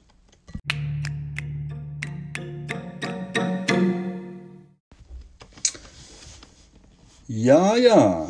[7.39, 8.27] Ja, ja,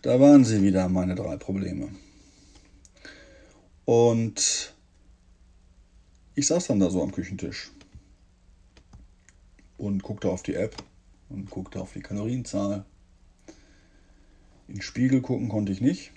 [0.00, 1.90] da waren sie wieder, meine drei Probleme.
[3.84, 4.74] Und
[6.34, 7.70] ich saß dann da so am Küchentisch
[9.76, 10.82] und guckte auf die App
[11.28, 12.86] und guckte auf die Kalorienzahl.
[14.68, 16.12] In den Spiegel gucken konnte ich nicht,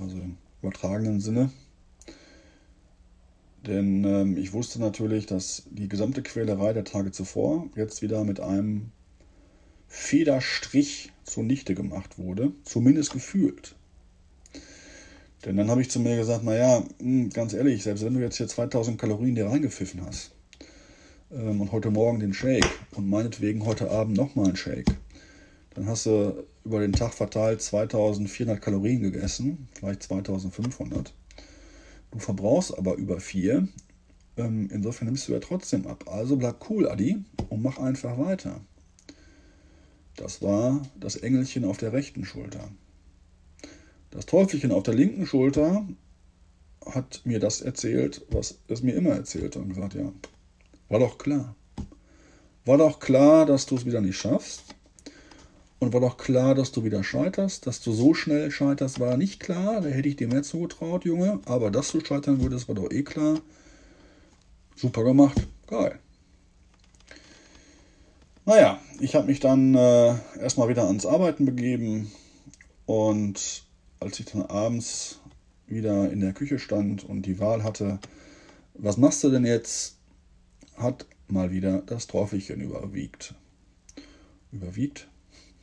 [0.00, 1.50] also im übertragenen Sinne.
[3.66, 8.40] Denn ähm, ich wusste natürlich, dass die gesamte Quälerei der Tage zuvor jetzt wieder mit
[8.40, 8.92] einem
[9.88, 13.74] Federstrich zunichte gemacht wurde, zumindest gefühlt.
[15.44, 18.36] Denn dann habe ich zu mir gesagt, naja, hm, ganz ehrlich, selbst wenn du jetzt
[18.36, 20.32] hier 2000 Kalorien dir reingepfiffen hast
[21.30, 24.96] ähm, und heute Morgen den Shake und meinetwegen heute Abend nochmal einen Shake,
[25.74, 31.14] dann hast du über den Tag verteilt 2400 Kalorien gegessen, vielleicht 2500.
[32.10, 33.68] Du verbrauchst aber über vier.
[34.36, 36.04] Ähm, insofern nimmst du ja trotzdem ab.
[36.08, 38.60] Also bleib cool, Adi, und mach einfach weiter.
[40.18, 42.68] Das war das Engelchen auf der rechten Schulter.
[44.10, 45.86] Das Teufelchen auf der linken Schulter
[46.84, 50.12] hat mir das erzählt, was es mir immer erzählte und gesagt, ja,
[50.88, 51.54] war doch klar.
[52.64, 54.62] War doch klar, dass du es wieder nicht schaffst.
[55.78, 57.66] Und war doch klar, dass du wieder scheiterst.
[57.66, 59.80] Dass du so schnell scheiterst, war nicht klar.
[59.80, 61.40] Da hätte ich dir mehr zugetraut, Junge.
[61.44, 63.40] Aber dass du scheitern würdest, war doch eh klar.
[64.74, 65.46] Super gemacht.
[65.66, 65.98] Geil.
[68.44, 72.10] Naja, ich habe mich dann äh, erstmal wieder ans Arbeiten begeben
[72.86, 73.64] und
[74.00, 75.20] als ich dann abends
[75.66, 77.98] wieder in der Küche stand und die Wahl hatte,
[78.74, 79.96] was machst du denn jetzt,
[80.76, 83.34] hat mal wieder das Teufelchen überwiegt.
[84.52, 85.08] Überwiegt?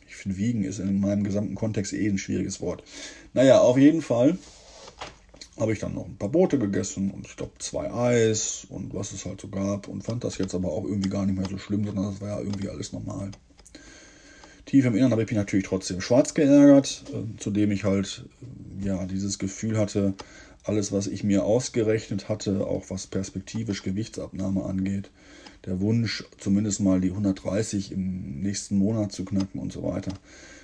[0.07, 2.83] Ich finde, wiegen ist in meinem gesamten Kontext eh ein schwieriges Wort.
[3.33, 4.37] Naja, auf jeden Fall
[5.59, 9.13] habe ich dann noch ein paar Brote gegessen und ich glaube zwei Eis und was
[9.13, 11.57] es halt so gab und fand das jetzt aber auch irgendwie gar nicht mehr so
[11.57, 13.31] schlimm, sondern das war ja irgendwie alles normal.
[14.65, 18.25] Tief im Inneren habe ich mich natürlich trotzdem schwarz geärgert, äh, zudem ich halt
[18.81, 20.13] äh, ja dieses Gefühl hatte,
[20.63, 25.11] alles, was ich mir ausgerechnet hatte, auch was perspektivisch Gewichtsabnahme angeht,
[25.65, 30.13] der Wunsch, zumindest mal die 130 im nächsten Monat zu knacken und so weiter,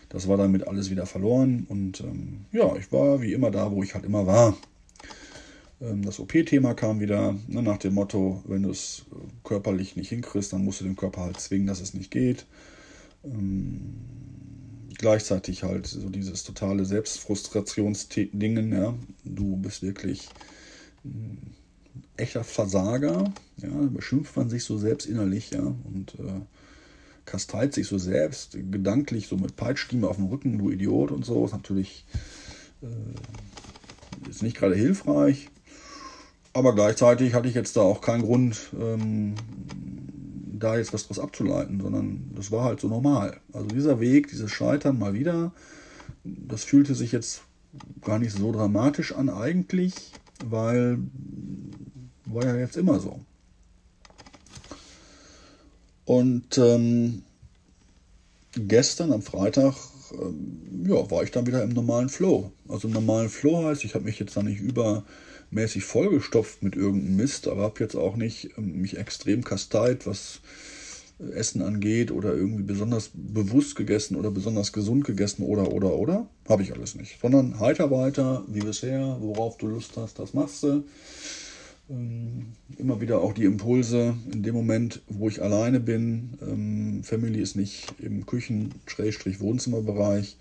[0.10, 1.66] das war damit alles wieder verloren.
[1.70, 4.58] Und ähm, ja, ich war wie immer da, wo ich halt immer war.
[5.82, 10.10] Ähm, das OP-Thema kam wieder ne, nach dem Motto, wenn du es äh, körperlich nicht
[10.10, 12.46] hinkriegst, dann musst du den Körper halt zwingen, dass es nicht geht.
[13.24, 13.96] Ähm,
[14.98, 18.94] gleichzeitig halt so dieses totale Selbstfrustrationsdingen, ja.
[19.24, 20.30] Du bist wirklich
[21.04, 21.56] ein
[22.18, 26.42] echter Versager, ja, beschimpft man sich so selbst innerlich, ja, und äh,
[27.26, 31.46] kasteit sich so selbst, gedanklich so mit Peitschdieme auf dem Rücken, du Idiot und so,
[31.46, 32.06] ist natürlich
[32.84, 35.50] äh, ist nicht gerade hilfreich.
[36.54, 39.36] Aber gleichzeitig hatte ich jetzt da auch keinen Grund, ähm,
[40.54, 43.40] da jetzt was draus abzuleiten, sondern das war halt so normal.
[43.54, 45.54] Also dieser Weg, dieses Scheitern mal wieder,
[46.24, 47.42] das fühlte sich jetzt
[48.02, 50.12] gar nicht so dramatisch an eigentlich,
[50.46, 51.00] weil
[52.26, 53.20] war ja jetzt immer so.
[56.06, 57.24] Und ähm,
[58.54, 59.76] gestern am Freitag
[60.14, 62.52] ähm, ja, war ich dann wieder im normalen Flow.
[62.68, 64.62] Also im normalen Flow heißt, ich habe mich jetzt da nicht
[65.52, 70.40] übermäßig vollgestopft mit irgendeinem Mist, aber habe jetzt auch nicht ähm, mich extrem kasteit, was
[71.36, 76.28] Essen angeht oder irgendwie besonders bewusst gegessen oder besonders gesund gegessen oder oder oder.
[76.50, 77.20] Habe ich alles nicht.
[77.22, 80.84] Sondern heiter weiter, wie bisher, worauf du Lust hast, das machst du.
[81.90, 86.40] Ähm, immer wieder auch die Impulse in dem Moment, wo ich alleine bin.
[86.42, 90.38] Ähm, Family ist nicht im Küchen-Wohnzimmerbereich.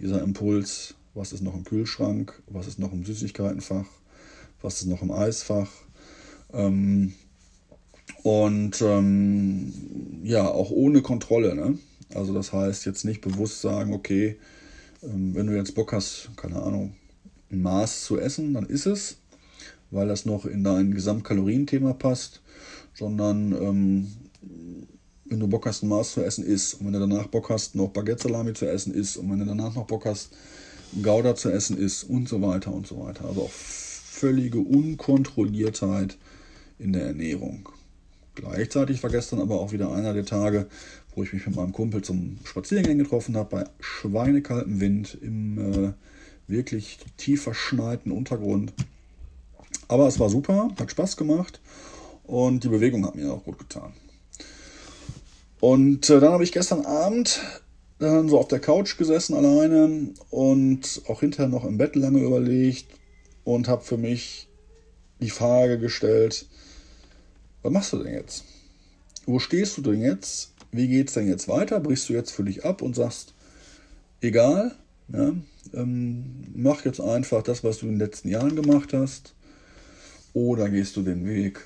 [0.00, 3.86] Dieser Impuls, was ist noch im Kühlschrank, was ist noch im Süßigkeitenfach,
[4.64, 5.70] was ist noch im Eisfach.
[6.52, 7.14] Ähm,
[8.22, 8.80] und
[10.22, 11.54] ja, auch ohne Kontrolle.
[11.54, 11.78] Ne?
[12.14, 14.38] Also das heißt jetzt nicht bewusst sagen, okay,
[15.02, 16.94] wenn du jetzt Bock hast, keine Ahnung,
[17.50, 19.18] ein Maß zu essen, dann ist es
[19.94, 22.40] weil das noch in dein Gesamtkalorienthema passt,
[22.94, 24.12] sondern ähm,
[25.26, 26.74] wenn du Bock hast, ein Maß zu essen, isst.
[26.74, 29.16] Und wenn du danach Bock hast, noch Baguette-Salami zu essen, isst.
[29.16, 30.30] Und wenn du danach noch Bock hast,
[31.02, 32.04] Gouda zu essen, isst.
[32.04, 33.24] Und so weiter und so weiter.
[33.24, 33.52] Also auch
[34.24, 36.16] völlige Unkontrolliertheit
[36.78, 37.68] in der Ernährung.
[38.34, 40.66] Gleichzeitig war gestern aber auch wieder einer der Tage,
[41.14, 45.92] wo ich mich mit meinem Kumpel zum Spaziergang getroffen habe, bei schweinekaltem Wind im äh,
[46.46, 48.72] wirklich tief verschneiten Untergrund.
[49.88, 51.60] Aber es war super, hat Spaß gemacht
[52.22, 53.92] und die Bewegung hat mir auch gut getan.
[55.60, 57.42] Und äh, dann habe ich gestern Abend
[57.98, 62.86] dann so auf der Couch gesessen alleine und auch hinterher noch im Bett lange überlegt
[63.44, 64.48] und habe für mich
[65.20, 66.46] die Frage gestellt,
[67.62, 68.44] was machst du denn jetzt?
[69.26, 70.52] Wo stehst du denn jetzt?
[70.70, 71.80] Wie geht es denn jetzt weiter?
[71.80, 73.32] Brichst du jetzt für dich ab und sagst,
[74.20, 74.74] egal,
[75.08, 75.32] ja,
[75.72, 79.34] ähm, mach jetzt einfach das, was du in den letzten Jahren gemacht hast
[80.32, 81.60] oder gehst du den Weg,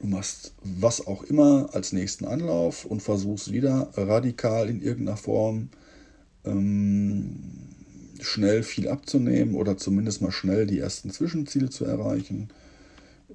[0.00, 5.68] du machst was auch immer als nächsten Anlauf und versuchst wieder radikal in irgendeiner Form
[6.44, 7.73] ähm,
[8.24, 12.48] schnell viel abzunehmen oder zumindest mal schnell die ersten Zwischenziele zu erreichen.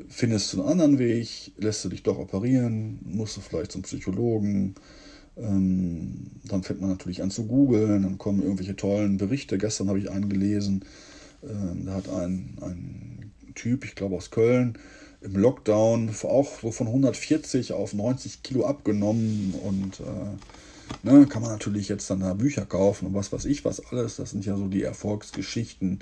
[0.07, 4.75] Findest du einen anderen Weg, lässt du dich doch operieren, musst du vielleicht zum Psychologen,
[5.37, 9.57] ähm, dann fängt man natürlich an zu googeln, dann kommen irgendwelche tollen Berichte.
[9.57, 10.85] Gestern habe ich einen gelesen,
[11.41, 14.77] äh, da hat ein, ein Typ, ich glaube aus Köln,
[15.21, 20.37] im Lockdown auch so von 140 auf 90 Kilo abgenommen und äh,
[21.03, 24.17] ne, kann man natürlich jetzt dann da Bücher kaufen und was weiß ich was alles.
[24.17, 25.99] Das sind ja so die Erfolgsgeschichten,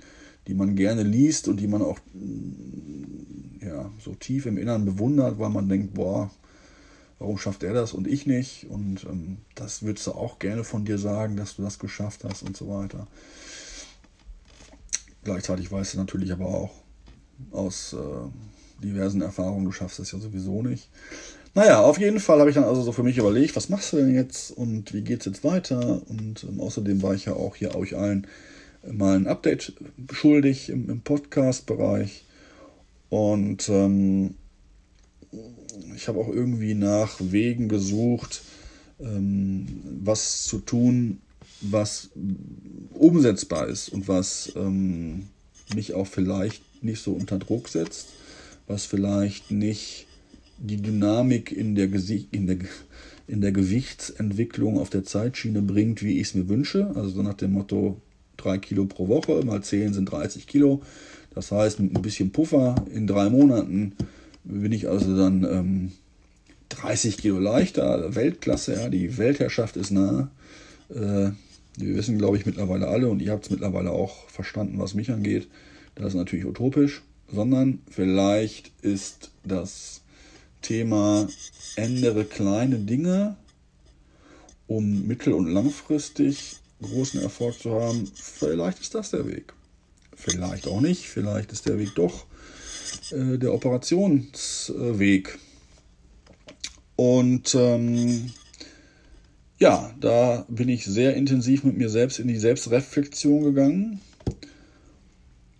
[0.47, 5.39] die man gerne liest und die man auch mm, ja, so tief im Inneren bewundert,
[5.39, 6.31] weil man denkt, boah,
[7.19, 8.67] warum schafft er das und ich nicht?
[8.69, 12.43] Und ähm, das würdest du auch gerne von dir sagen, dass du das geschafft hast
[12.43, 13.07] und so weiter.
[15.23, 16.71] Gleichzeitig weißt du natürlich aber auch,
[17.51, 20.89] aus äh, diversen Erfahrungen, du schaffst es ja sowieso nicht.
[21.57, 23.97] Naja, auf jeden Fall habe ich dann also so für mich überlegt, was machst du
[23.97, 26.03] denn jetzt und wie geht es jetzt weiter?
[26.07, 28.27] Und ähm, außerdem war ich ja auch hier euch allen
[28.87, 29.73] mal ein Update
[30.11, 32.25] schuldig im, im Podcast-Bereich.
[33.09, 34.35] Und ähm,
[35.95, 38.43] ich habe auch irgendwie nach Wegen gesucht,
[38.99, 41.21] ähm, was zu tun,
[41.61, 42.11] was
[42.93, 45.25] umsetzbar ist und was ähm,
[45.73, 48.09] mich auch vielleicht nicht so unter Druck setzt,
[48.67, 50.07] was vielleicht nicht
[50.57, 51.89] die Dynamik in der,
[52.31, 52.57] in der,
[53.27, 56.91] in der Gewichtsentwicklung auf der Zeitschiene bringt, wie ich es mir wünsche.
[56.95, 58.01] Also so nach dem Motto
[58.37, 60.81] 3 Kilo pro Woche, mal 10 sind 30 Kilo.
[61.33, 63.93] Das heißt, mit ein bisschen Puffer in drei Monaten
[64.43, 65.91] bin ich also dann ähm,
[66.69, 70.31] 30 Kilo leichter, Weltklasse, ja, die Weltherrschaft ist nah.
[70.89, 71.31] Äh,
[71.77, 75.11] wir wissen, glaube ich, mittlerweile alle und ihr habt es mittlerweile auch verstanden, was mich
[75.11, 75.47] angeht.
[75.95, 80.01] Das ist natürlich utopisch, sondern vielleicht ist das
[80.61, 81.27] Thema
[81.75, 83.35] ändere kleine Dinge,
[84.67, 88.11] um mittel- und langfristig großen Erfolg zu haben.
[88.15, 89.53] Vielleicht ist das der Weg.
[90.15, 91.07] Vielleicht auch nicht.
[91.07, 92.25] Vielleicht ist der Weg doch
[93.11, 95.37] äh, der Operationsweg.
[96.95, 98.31] Und ähm,
[99.59, 104.01] ja, da bin ich sehr intensiv mit mir selbst in die Selbstreflexion gegangen.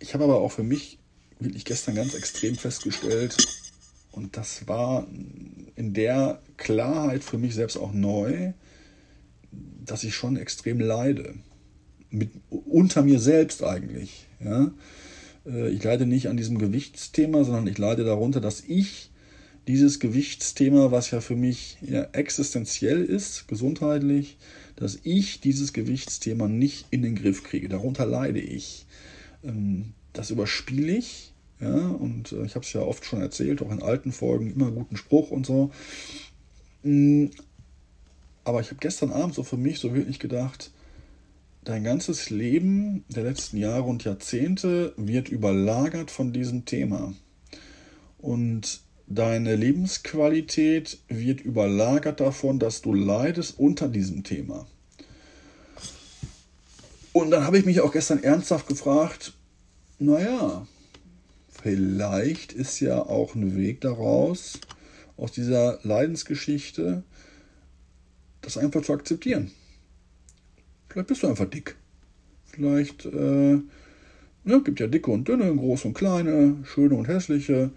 [0.00, 0.98] Ich habe aber auch für mich
[1.40, 3.36] wirklich gestern ganz extrem festgestellt,
[4.12, 5.06] und das war
[5.76, 8.52] in der Klarheit für mich selbst auch neu,
[9.84, 11.34] dass ich schon extrem leide.
[12.10, 14.26] Mit, unter mir selbst eigentlich.
[14.42, 14.72] Ja?
[15.46, 19.10] Äh, ich leide nicht an diesem Gewichtsthema, sondern ich leide darunter, dass ich
[19.66, 24.38] dieses Gewichtsthema, was ja für mich ja existenziell ist, gesundheitlich,
[24.76, 27.68] dass ich dieses Gewichtsthema nicht in den Griff kriege.
[27.68, 28.86] Darunter leide ich.
[29.44, 31.32] Ähm, das überspiele ich.
[31.60, 34.70] Ja, und äh, ich habe es ja oft schon erzählt, auch in alten Folgen, immer
[34.70, 35.70] guten Spruch und so.
[36.82, 37.26] Mm,
[38.44, 40.70] aber ich habe gestern Abend so für mich so wirklich gedacht,
[41.64, 47.12] dein ganzes Leben der letzten Jahre und Jahrzehnte wird überlagert von diesem Thema.
[48.18, 54.66] Und deine Lebensqualität wird überlagert davon, dass du leidest unter diesem Thema.
[57.12, 59.34] Und dann habe ich mich auch gestern ernsthaft gefragt,
[59.98, 60.66] naja,
[61.68, 64.58] vielleicht ist ja auch ein Weg daraus,
[65.18, 67.02] aus dieser Leidensgeschichte,
[68.40, 69.50] das einfach zu akzeptieren.
[70.88, 71.76] Vielleicht bist du einfach dick.
[72.46, 73.58] Vielleicht äh,
[74.44, 77.70] ne, gibt ja dicke und dünne, große und kleine, schöne und hässliche.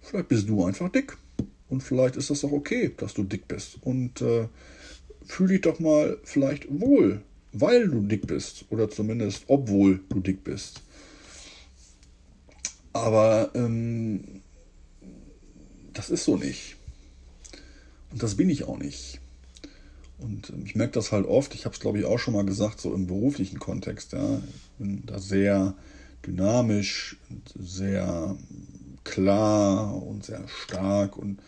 [0.00, 1.16] Vielleicht bist du einfach dick.
[1.68, 3.78] Und vielleicht ist das auch okay, dass du dick bist.
[3.80, 4.46] Und äh,
[5.24, 8.66] fühl dich doch mal vielleicht wohl, weil du dick bist.
[8.70, 10.82] Oder zumindest obwohl du dick bist.
[12.92, 14.42] Aber ähm,
[15.92, 16.76] das ist so nicht.
[18.10, 19.20] Und das bin ich auch nicht.
[20.18, 22.44] Und ähm, ich merke das halt oft, ich habe es glaube ich auch schon mal
[22.44, 24.12] gesagt, so im beruflichen Kontext.
[24.12, 24.38] Ja.
[24.38, 25.74] Ich bin da sehr
[26.26, 27.16] dynamisch,
[27.58, 28.36] sehr
[29.04, 31.40] klar und sehr stark und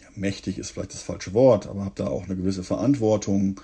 [0.00, 3.60] ja, mächtig ist vielleicht das falsche Wort, aber habe da auch eine gewisse Verantwortung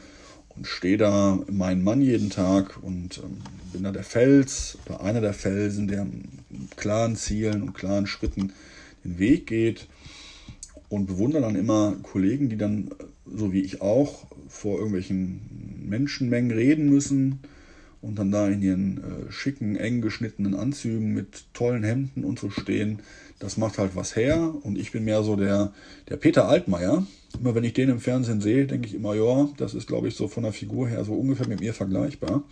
[0.59, 3.39] und stehe da mein Mann jeden Tag und ähm,
[3.73, 8.53] bin da der Fels oder einer der Felsen, der mit klaren Zielen und klaren Schritten
[9.05, 9.87] den Weg geht
[10.89, 12.91] und bewundere dann immer Kollegen, die dann,
[13.25, 15.41] so wie ich auch, vor irgendwelchen
[15.89, 17.39] Menschenmengen reden müssen
[18.01, 22.51] und dann da in ihren äh, schicken, eng geschnittenen Anzügen mit tollen Hemden und so
[22.51, 22.99] stehen.
[23.39, 25.73] Das macht halt was her und ich bin mehr so der,
[26.09, 27.07] der Peter Altmaier.
[27.39, 30.17] Immer wenn ich den im Fernsehen sehe, denke ich immer, ja, das ist, glaube ich,
[30.17, 32.43] so von der Figur her so ungefähr mit mir vergleichbar.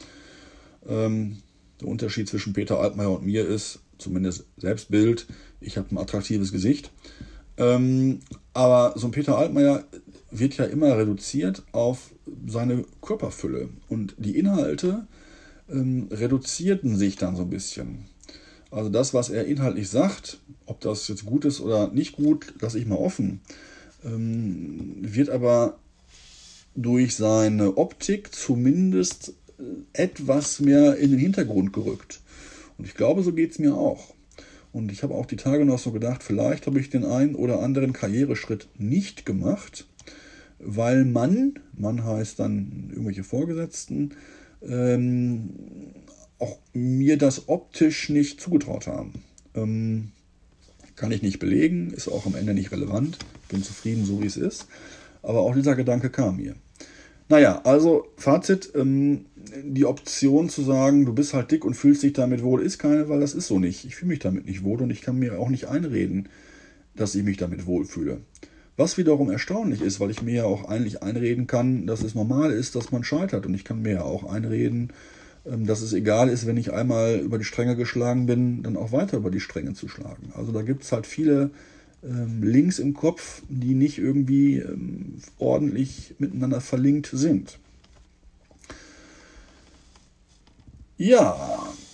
[0.87, 1.39] Ähm,
[1.81, 5.27] der Unterschied zwischen Peter Altmaier und mir ist, zumindest Selbstbild,
[5.61, 6.93] ich habe ein attraktives Gesicht.
[7.57, 8.21] Ähm,
[8.53, 9.85] aber so ein Peter Altmaier
[10.31, 12.13] wird ja immer reduziert auf
[12.47, 13.71] seine Körperfülle.
[13.89, 15.07] Und die Inhalte
[15.71, 18.07] ähm, reduzierten sich dann so ein bisschen.
[18.71, 22.79] Also das, was er inhaltlich sagt, ob das jetzt gut ist oder nicht gut, lasse
[22.79, 23.41] ich mal offen,
[24.05, 25.79] ähm, wird aber
[26.75, 32.21] durch seine Optik zumindest äh, etwas mehr in den Hintergrund gerückt.
[32.79, 34.15] Und ich glaube, so geht es mir auch.
[34.73, 37.61] Und ich habe auch die Tage noch so gedacht, vielleicht habe ich den einen oder
[37.63, 39.87] anderen Karriereschritt nicht gemacht,
[40.59, 44.15] weil man, man heißt dann irgendwelche Vorgesetzten,
[44.63, 45.51] ähm,
[46.39, 49.23] auch mir das optisch nicht zugetraut haben.
[49.55, 50.13] Ähm,
[50.97, 53.19] kann ich nicht belegen, ist auch am Ende nicht relevant.
[53.49, 54.67] Bin zufrieden, so wie es ist.
[55.23, 56.57] Aber auch dieser Gedanke kam mir.
[57.29, 59.27] Naja, also Fazit, ähm,
[59.65, 63.09] die Option zu sagen, du bist halt dick und fühlst dich damit wohl, ist keine,
[63.09, 63.85] weil das ist so nicht.
[63.85, 66.29] Ich fühle mich damit nicht wohl und ich kann mir auch nicht einreden,
[66.95, 68.21] dass ich mich damit wohlfühle.
[68.77, 72.53] Was wiederum erstaunlich ist, weil ich mir ja auch eigentlich einreden kann, dass es normal
[72.53, 73.47] ist, dass man scheitert.
[73.47, 74.93] Und ich kann mir ja auch einreden,
[75.47, 79.17] dass es egal ist, wenn ich einmal über die Stränge geschlagen bin, dann auch weiter
[79.17, 80.33] über die Stränge zu schlagen.
[80.35, 81.51] Also da gibt es halt viele
[82.05, 87.59] ähm, Links im Kopf, die nicht irgendwie ähm, ordentlich miteinander verlinkt sind.
[90.99, 91.37] Ja,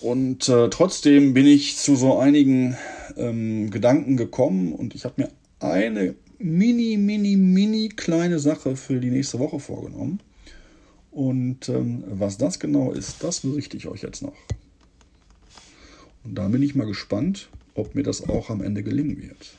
[0.01, 2.77] und äh, trotzdem bin ich zu so einigen
[3.17, 5.29] ähm, Gedanken gekommen und ich habe mir
[5.59, 10.19] eine mini, mini, mini kleine Sache für die nächste Woche vorgenommen.
[11.13, 14.33] Und ähm, was das genau ist, das berichte ich euch jetzt noch.
[16.23, 19.53] Und da bin ich mal gespannt, ob mir das auch am Ende gelingen wird.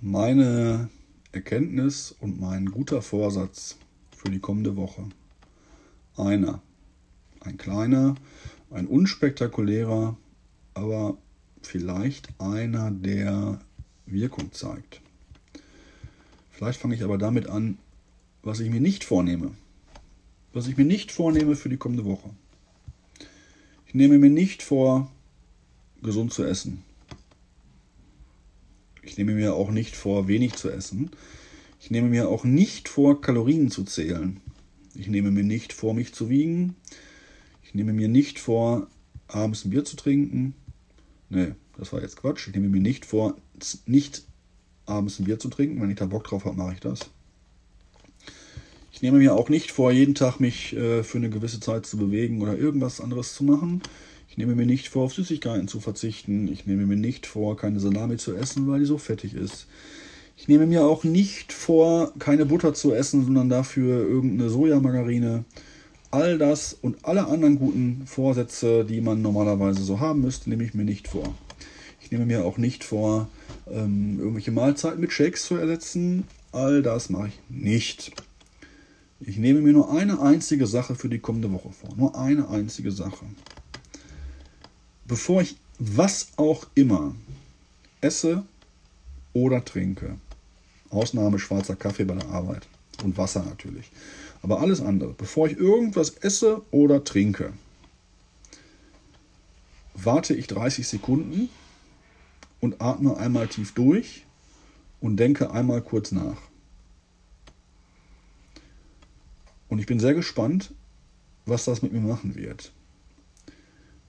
[0.00, 0.88] Meine
[1.32, 3.76] Erkenntnis und mein guter Vorsatz
[4.16, 5.04] für die kommende Woche.
[6.16, 6.62] Einer.
[7.40, 8.14] Ein kleiner,
[8.70, 10.16] ein unspektakulärer,
[10.72, 11.18] aber
[11.68, 13.60] vielleicht einer, der
[14.06, 15.00] Wirkung zeigt.
[16.50, 17.78] Vielleicht fange ich aber damit an,
[18.42, 19.52] was ich mir nicht vornehme.
[20.52, 22.30] Was ich mir nicht vornehme für die kommende Woche.
[23.86, 25.10] Ich nehme mir nicht vor,
[26.02, 26.82] gesund zu essen.
[29.02, 31.10] Ich nehme mir auch nicht vor, wenig zu essen.
[31.80, 34.40] Ich nehme mir auch nicht vor, Kalorien zu zählen.
[34.94, 36.76] Ich nehme mir nicht vor, mich zu wiegen.
[37.62, 38.88] Ich nehme mir nicht vor,
[39.28, 40.54] abends ein Bier zu trinken.
[41.30, 42.48] Nee, das war jetzt Quatsch.
[42.48, 43.36] Ich nehme mir nicht vor,
[43.86, 44.24] nicht
[44.86, 45.80] abends ein Bier zu trinken.
[45.80, 47.10] Wenn ich da Bock drauf habe, mache ich das.
[48.92, 51.98] Ich nehme mir auch nicht vor, jeden Tag mich äh, für eine gewisse Zeit zu
[51.98, 53.82] bewegen oder irgendwas anderes zu machen.
[54.28, 56.48] Ich nehme mir nicht vor, auf Süßigkeiten zu verzichten.
[56.48, 59.66] Ich nehme mir nicht vor, keine Salami zu essen, weil die so fettig ist.
[60.36, 65.44] Ich nehme mir auch nicht vor, keine Butter zu essen, sondern dafür irgendeine Sojamargarine.
[66.10, 70.72] All das und alle anderen guten Vorsätze, die man normalerweise so haben müsste, nehme ich
[70.72, 71.34] mir nicht vor.
[72.00, 73.28] Ich nehme mir auch nicht vor,
[73.70, 76.24] ähm, irgendwelche Mahlzeiten mit Shakes zu ersetzen.
[76.52, 78.12] All das mache ich nicht.
[79.20, 81.90] Ich nehme mir nur eine einzige Sache für die kommende Woche vor.
[81.96, 83.26] Nur eine einzige Sache.
[85.06, 87.14] Bevor ich was auch immer
[88.00, 88.44] esse
[89.32, 90.16] oder trinke,
[90.90, 92.66] Ausnahme schwarzer Kaffee bei der Arbeit
[93.02, 93.90] und Wasser natürlich,
[94.42, 97.52] aber alles andere, bevor ich irgendwas esse oder trinke,
[99.94, 101.48] warte ich 30 Sekunden
[102.60, 104.24] und atme einmal tief durch
[105.00, 106.40] und denke einmal kurz nach.
[109.68, 110.72] Und ich bin sehr gespannt,
[111.46, 112.72] was das mit mir machen wird.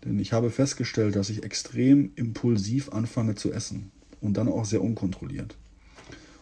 [0.06, 4.82] Denn ich habe festgestellt, dass ich extrem impulsiv anfange zu essen und dann auch sehr
[4.82, 5.58] unkontrolliert.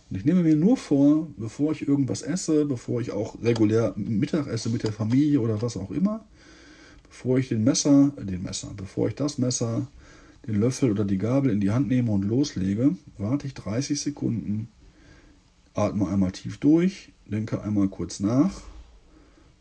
[0.09, 4.47] Und ich nehme mir nur vor, bevor ich irgendwas esse, bevor ich auch regulär Mittag
[4.47, 6.25] esse mit der Familie oder was auch immer,
[7.03, 9.87] bevor ich den Messer, den Messer, bevor ich das Messer
[10.45, 14.69] den Löffel oder die Gabel in die Hand nehme und loslege, warte ich 30 Sekunden,
[15.73, 18.61] atme einmal tief durch, denke einmal kurz nach,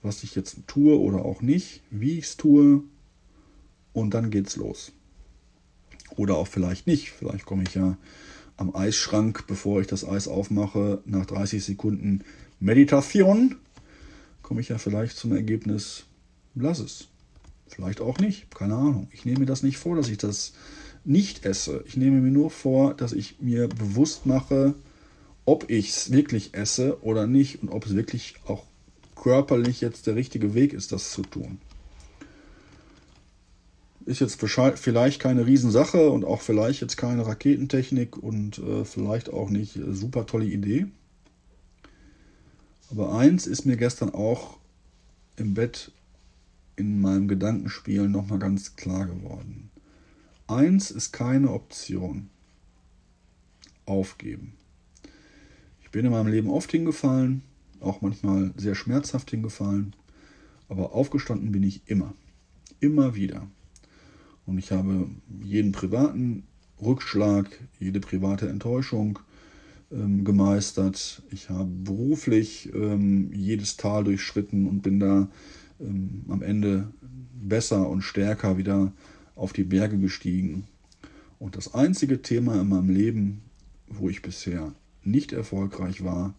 [0.03, 2.85] was ich jetzt tue oder auch nicht, wie ich es tue
[3.93, 4.93] und dann geht's los.
[6.17, 7.11] Oder auch vielleicht nicht.
[7.11, 7.97] Vielleicht komme ich ja
[8.57, 12.23] am Eisschrank, bevor ich das Eis aufmache, nach 30 Sekunden
[12.59, 13.57] Meditation,
[14.43, 16.05] komme ich ja vielleicht zum Ergebnis,
[16.55, 17.09] lass es.
[17.69, 19.09] Vielleicht auch nicht, keine Ahnung.
[19.13, 20.53] Ich nehme mir das nicht vor, dass ich das
[21.05, 21.85] nicht esse.
[21.87, 24.75] Ich nehme mir nur vor, dass ich mir bewusst mache,
[25.45, 28.65] ob ich es wirklich esse oder nicht und ob es wirklich auch
[29.15, 31.59] körperlich jetzt der richtige Weg ist, das zu tun.
[34.07, 39.51] Ist jetzt vielleicht keine Riesensache und auch vielleicht jetzt keine Raketentechnik und äh, vielleicht auch
[39.51, 40.87] nicht äh, super tolle Idee.
[42.89, 44.59] Aber eins ist mir gestern auch
[45.35, 45.91] im Bett
[46.77, 49.71] in meinem Gedankenspiel nochmal ganz klar geworden.
[50.47, 52.31] Eins ist keine Option.
[53.87, 54.55] Aufgeben.
[55.83, 57.43] Ich bin in meinem Leben oft hingefallen,
[57.81, 59.97] auch manchmal sehr schmerzhaft hingefallen,
[60.69, 62.15] aber aufgestanden bin ich immer.
[62.79, 63.49] Immer wieder.
[64.47, 65.11] Und ich habe
[65.43, 66.45] jeden privaten
[66.81, 69.19] Rückschlag, jede private Enttäuschung
[69.91, 71.23] ähm, gemeistert.
[71.31, 75.29] Ich habe beruflich ähm, jedes Tal durchschritten und bin da
[75.81, 76.93] ähm, am Ende
[77.35, 78.93] besser und stärker wieder
[79.35, 80.67] auf die Berge gestiegen.
[81.39, 83.43] Und das einzige Thema in meinem Leben,
[83.89, 84.73] wo ich bisher
[85.03, 86.35] nicht erfolgreich war,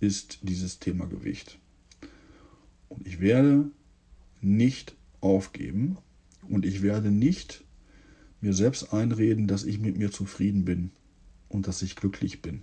[0.00, 1.58] ist dieses Thema Gewicht.
[2.88, 3.70] Und ich werde
[4.40, 5.96] nicht aufgeben
[6.48, 7.64] und ich werde nicht
[8.40, 10.90] mir selbst einreden, dass ich mit mir zufrieden bin
[11.48, 12.62] und dass ich glücklich bin.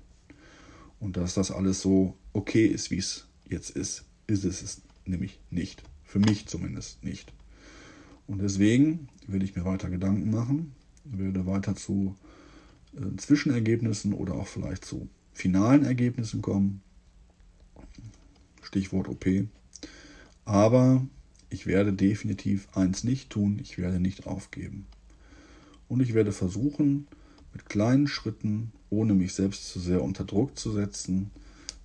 [1.00, 5.84] Und dass das alles so okay ist, wie es jetzt ist, ist es nämlich nicht.
[6.04, 7.34] Für mich zumindest nicht.
[8.28, 10.74] Und deswegen will ich mir weiter Gedanken machen,
[11.04, 12.16] werde weiter zu
[12.96, 16.82] äh, Zwischenergebnissen oder auch vielleicht zu finalen Ergebnissen kommen.
[18.62, 19.26] Stichwort OP.
[20.46, 21.06] Aber
[21.54, 24.88] ich werde definitiv eins nicht tun, ich werde nicht aufgeben.
[25.88, 27.08] Und ich werde versuchen,
[27.54, 31.30] mit kleinen Schritten, ohne mich selbst zu sehr unter Druck zu setzen,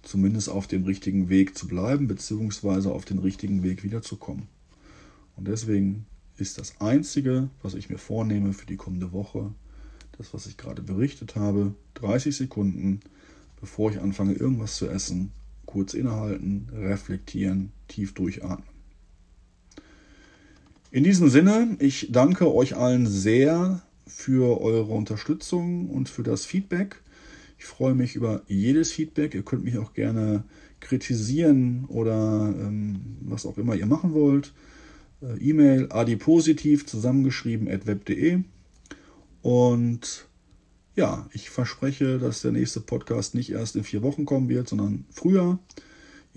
[0.03, 4.49] zumindest auf dem richtigen Weg zu bleiben, beziehungsweise auf den richtigen Weg wiederzukommen.
[5.37, 6.07] Und deswegen
[6.39, 9.53] ist das Einzige, was ich mir vornehme für die kommende Woche,
[10.16, 13.01] das, was ich gerade berichtet habe, 30 Sekunden,
[13.61, 15.31] bevor ich anfange, irgendwas zu essen,
[15.66, 18.78] kurz innehalten, reflektieren, tief durchatmen.
[20.91, 27.03] In diesem Sinne, ich danke euch allen sehr für eure Unterstützung und für das Feedback.
[27.59, 29.34] Ich freue mich über jedes Feedback.
[29.34, 30.45] Ihr könnt mich auch gerne
[30.80, 34.55] kritisieren oder ähm, was auch immer ihr machen wollt.
[35.20, 38.41] Äh, E-Mail adipositiv zusammengeschrieben at web.de.
[39.43, 40.26] Und
[40.97, 45.05] ja, ich verspreche, dass der nächste Podcast nicht erst in vier Wochen kommen wird, sondern
[45.11, 45.59] früher.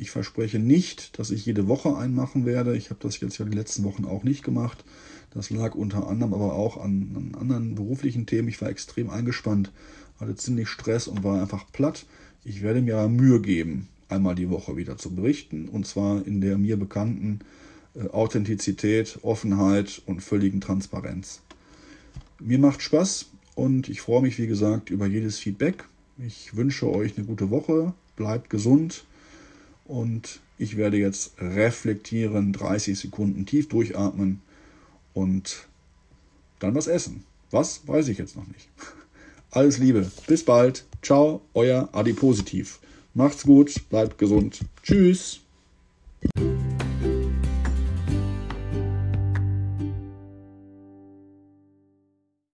[0.02, 2.76] Ich verspreche nicht, dass ich jede Woche einen machen werde.
[2.76, 4.84] Ich habe das jetzt ja die letzten Wochen auch nicht gemacht.
[5.30, 8.48] Das lag unter anderem aber auch an, an anderen beruflichen Themen.
[8.48, 9.72] Ich war extrem eingespannt,
[10.20, 12.08] hatte ziemlich Stress und war einfach platt.
[12.44, 15.70] Ich werde mir Mühe geben, einmal die Woche wieder zu berichten.
[15.70, 17.42] Und zwar in der mir bekannten
[17.94, 21.42] äh, Authentizität, Offenheit und völligen Transparenz.
[22.40, 25.84] Mir macht Spaß und ich freue mich, wie gesagt, über jedes Feedback.
[26.18, 29.06] Ich wünsche euch eine gute Woche, bleibt gesund
[29.92, 34.42] und ich werde jetzt reflektieren, 30 Sekunden tief durchatmen
[35.14, 35.68] und
[36.60, 37.26] dann was essen.
[37.52, 38.70] Was, weiß ich jetzt noch nicht.
[39.52, 40.86] Alles Liebe, bis bald.
[41.02, 42.80] Ciao, euer Adipositiv.
[43.14, 44.62] Macht's gut, bleibt gesund.
[44.82, 45.42] Tschüss.